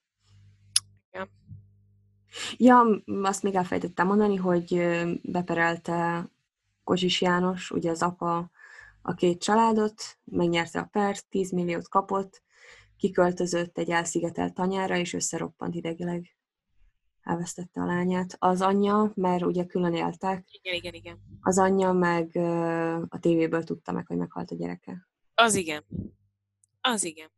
[1.12, 1.28] Ja.
[2.56, 4.74] Ja, azt még elfejtettem mondani, hogy
[5.22, 6.28] beperelte
[6.88, 8.50] Kozsis János, ugye az apa
[9.02, 12.42] a két családot, megnyerte a pert, 10 milliót kapott,
[12.96, 16.36] kiköltözött egy elszigetelt tanyára, és összeroppant idegileg.
[17.22, 18.36] Elvesztette a lányát.
[18.38, 20.48] Az anyja, mert ugye külön éltek.
[20.50, 21.18] Igen, igen, igen.
[21.40, 22.36] Az anyja meg
[23.08, 25.08] a tévéből tudta meg, hogy meghalt a gyereke.
[25.34, 25.84] Az igen.
[26.80, 27.30] Az igen.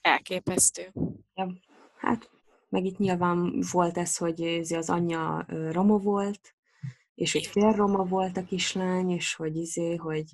[0.00, 0.92] Elképesztő.
[1.34, 1.52] Ja,
[1.96, 2.30] hát
[2.68, 4.42] meg itt nyilván volt ez, hogy
[4.74, 6.54] az anyja roma volt,
[7.14, 10.30] és hogy fél roma volt a kislány, és hogy izé, hogy,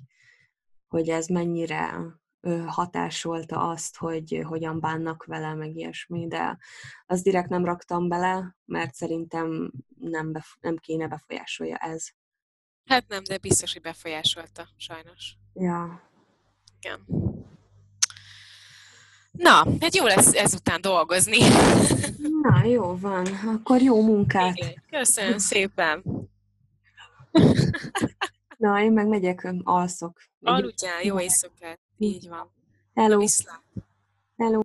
[0.87, 1.99] hogy ez mennyire
[2.65, 6.57] hatásolta azt, hogy hogyan bánnak vele, meg ilyesmi, de
[7.05, 12.07] azt direkt nem raktam bele, mert szerintem nem, bef- nem kéne befolyásolja ez.
[12.85, 15.37] Hát nem, de biztos, hogy befolyásolta, sajnos.
[15.53, 16.11] Ja.
[16.79, 17.33] Igen.
[19.37, 21.37] Na, hát jó lesz ezután dolgozni.
[22.41, 23.25] Na, jó van.
[23.25, 24.57] Akkor jó munkát.
[24.57, 26.03] Igen, köszönöm szépen.
[28.57, 30.21] Na, én meg megyek, alszok.
[30.41, 31.79] Aludjál, jó éjszakát.
[31.97, 32.51] Így van.
[32.93, 33.25] Hello.
[34.37, 34.61] Hello.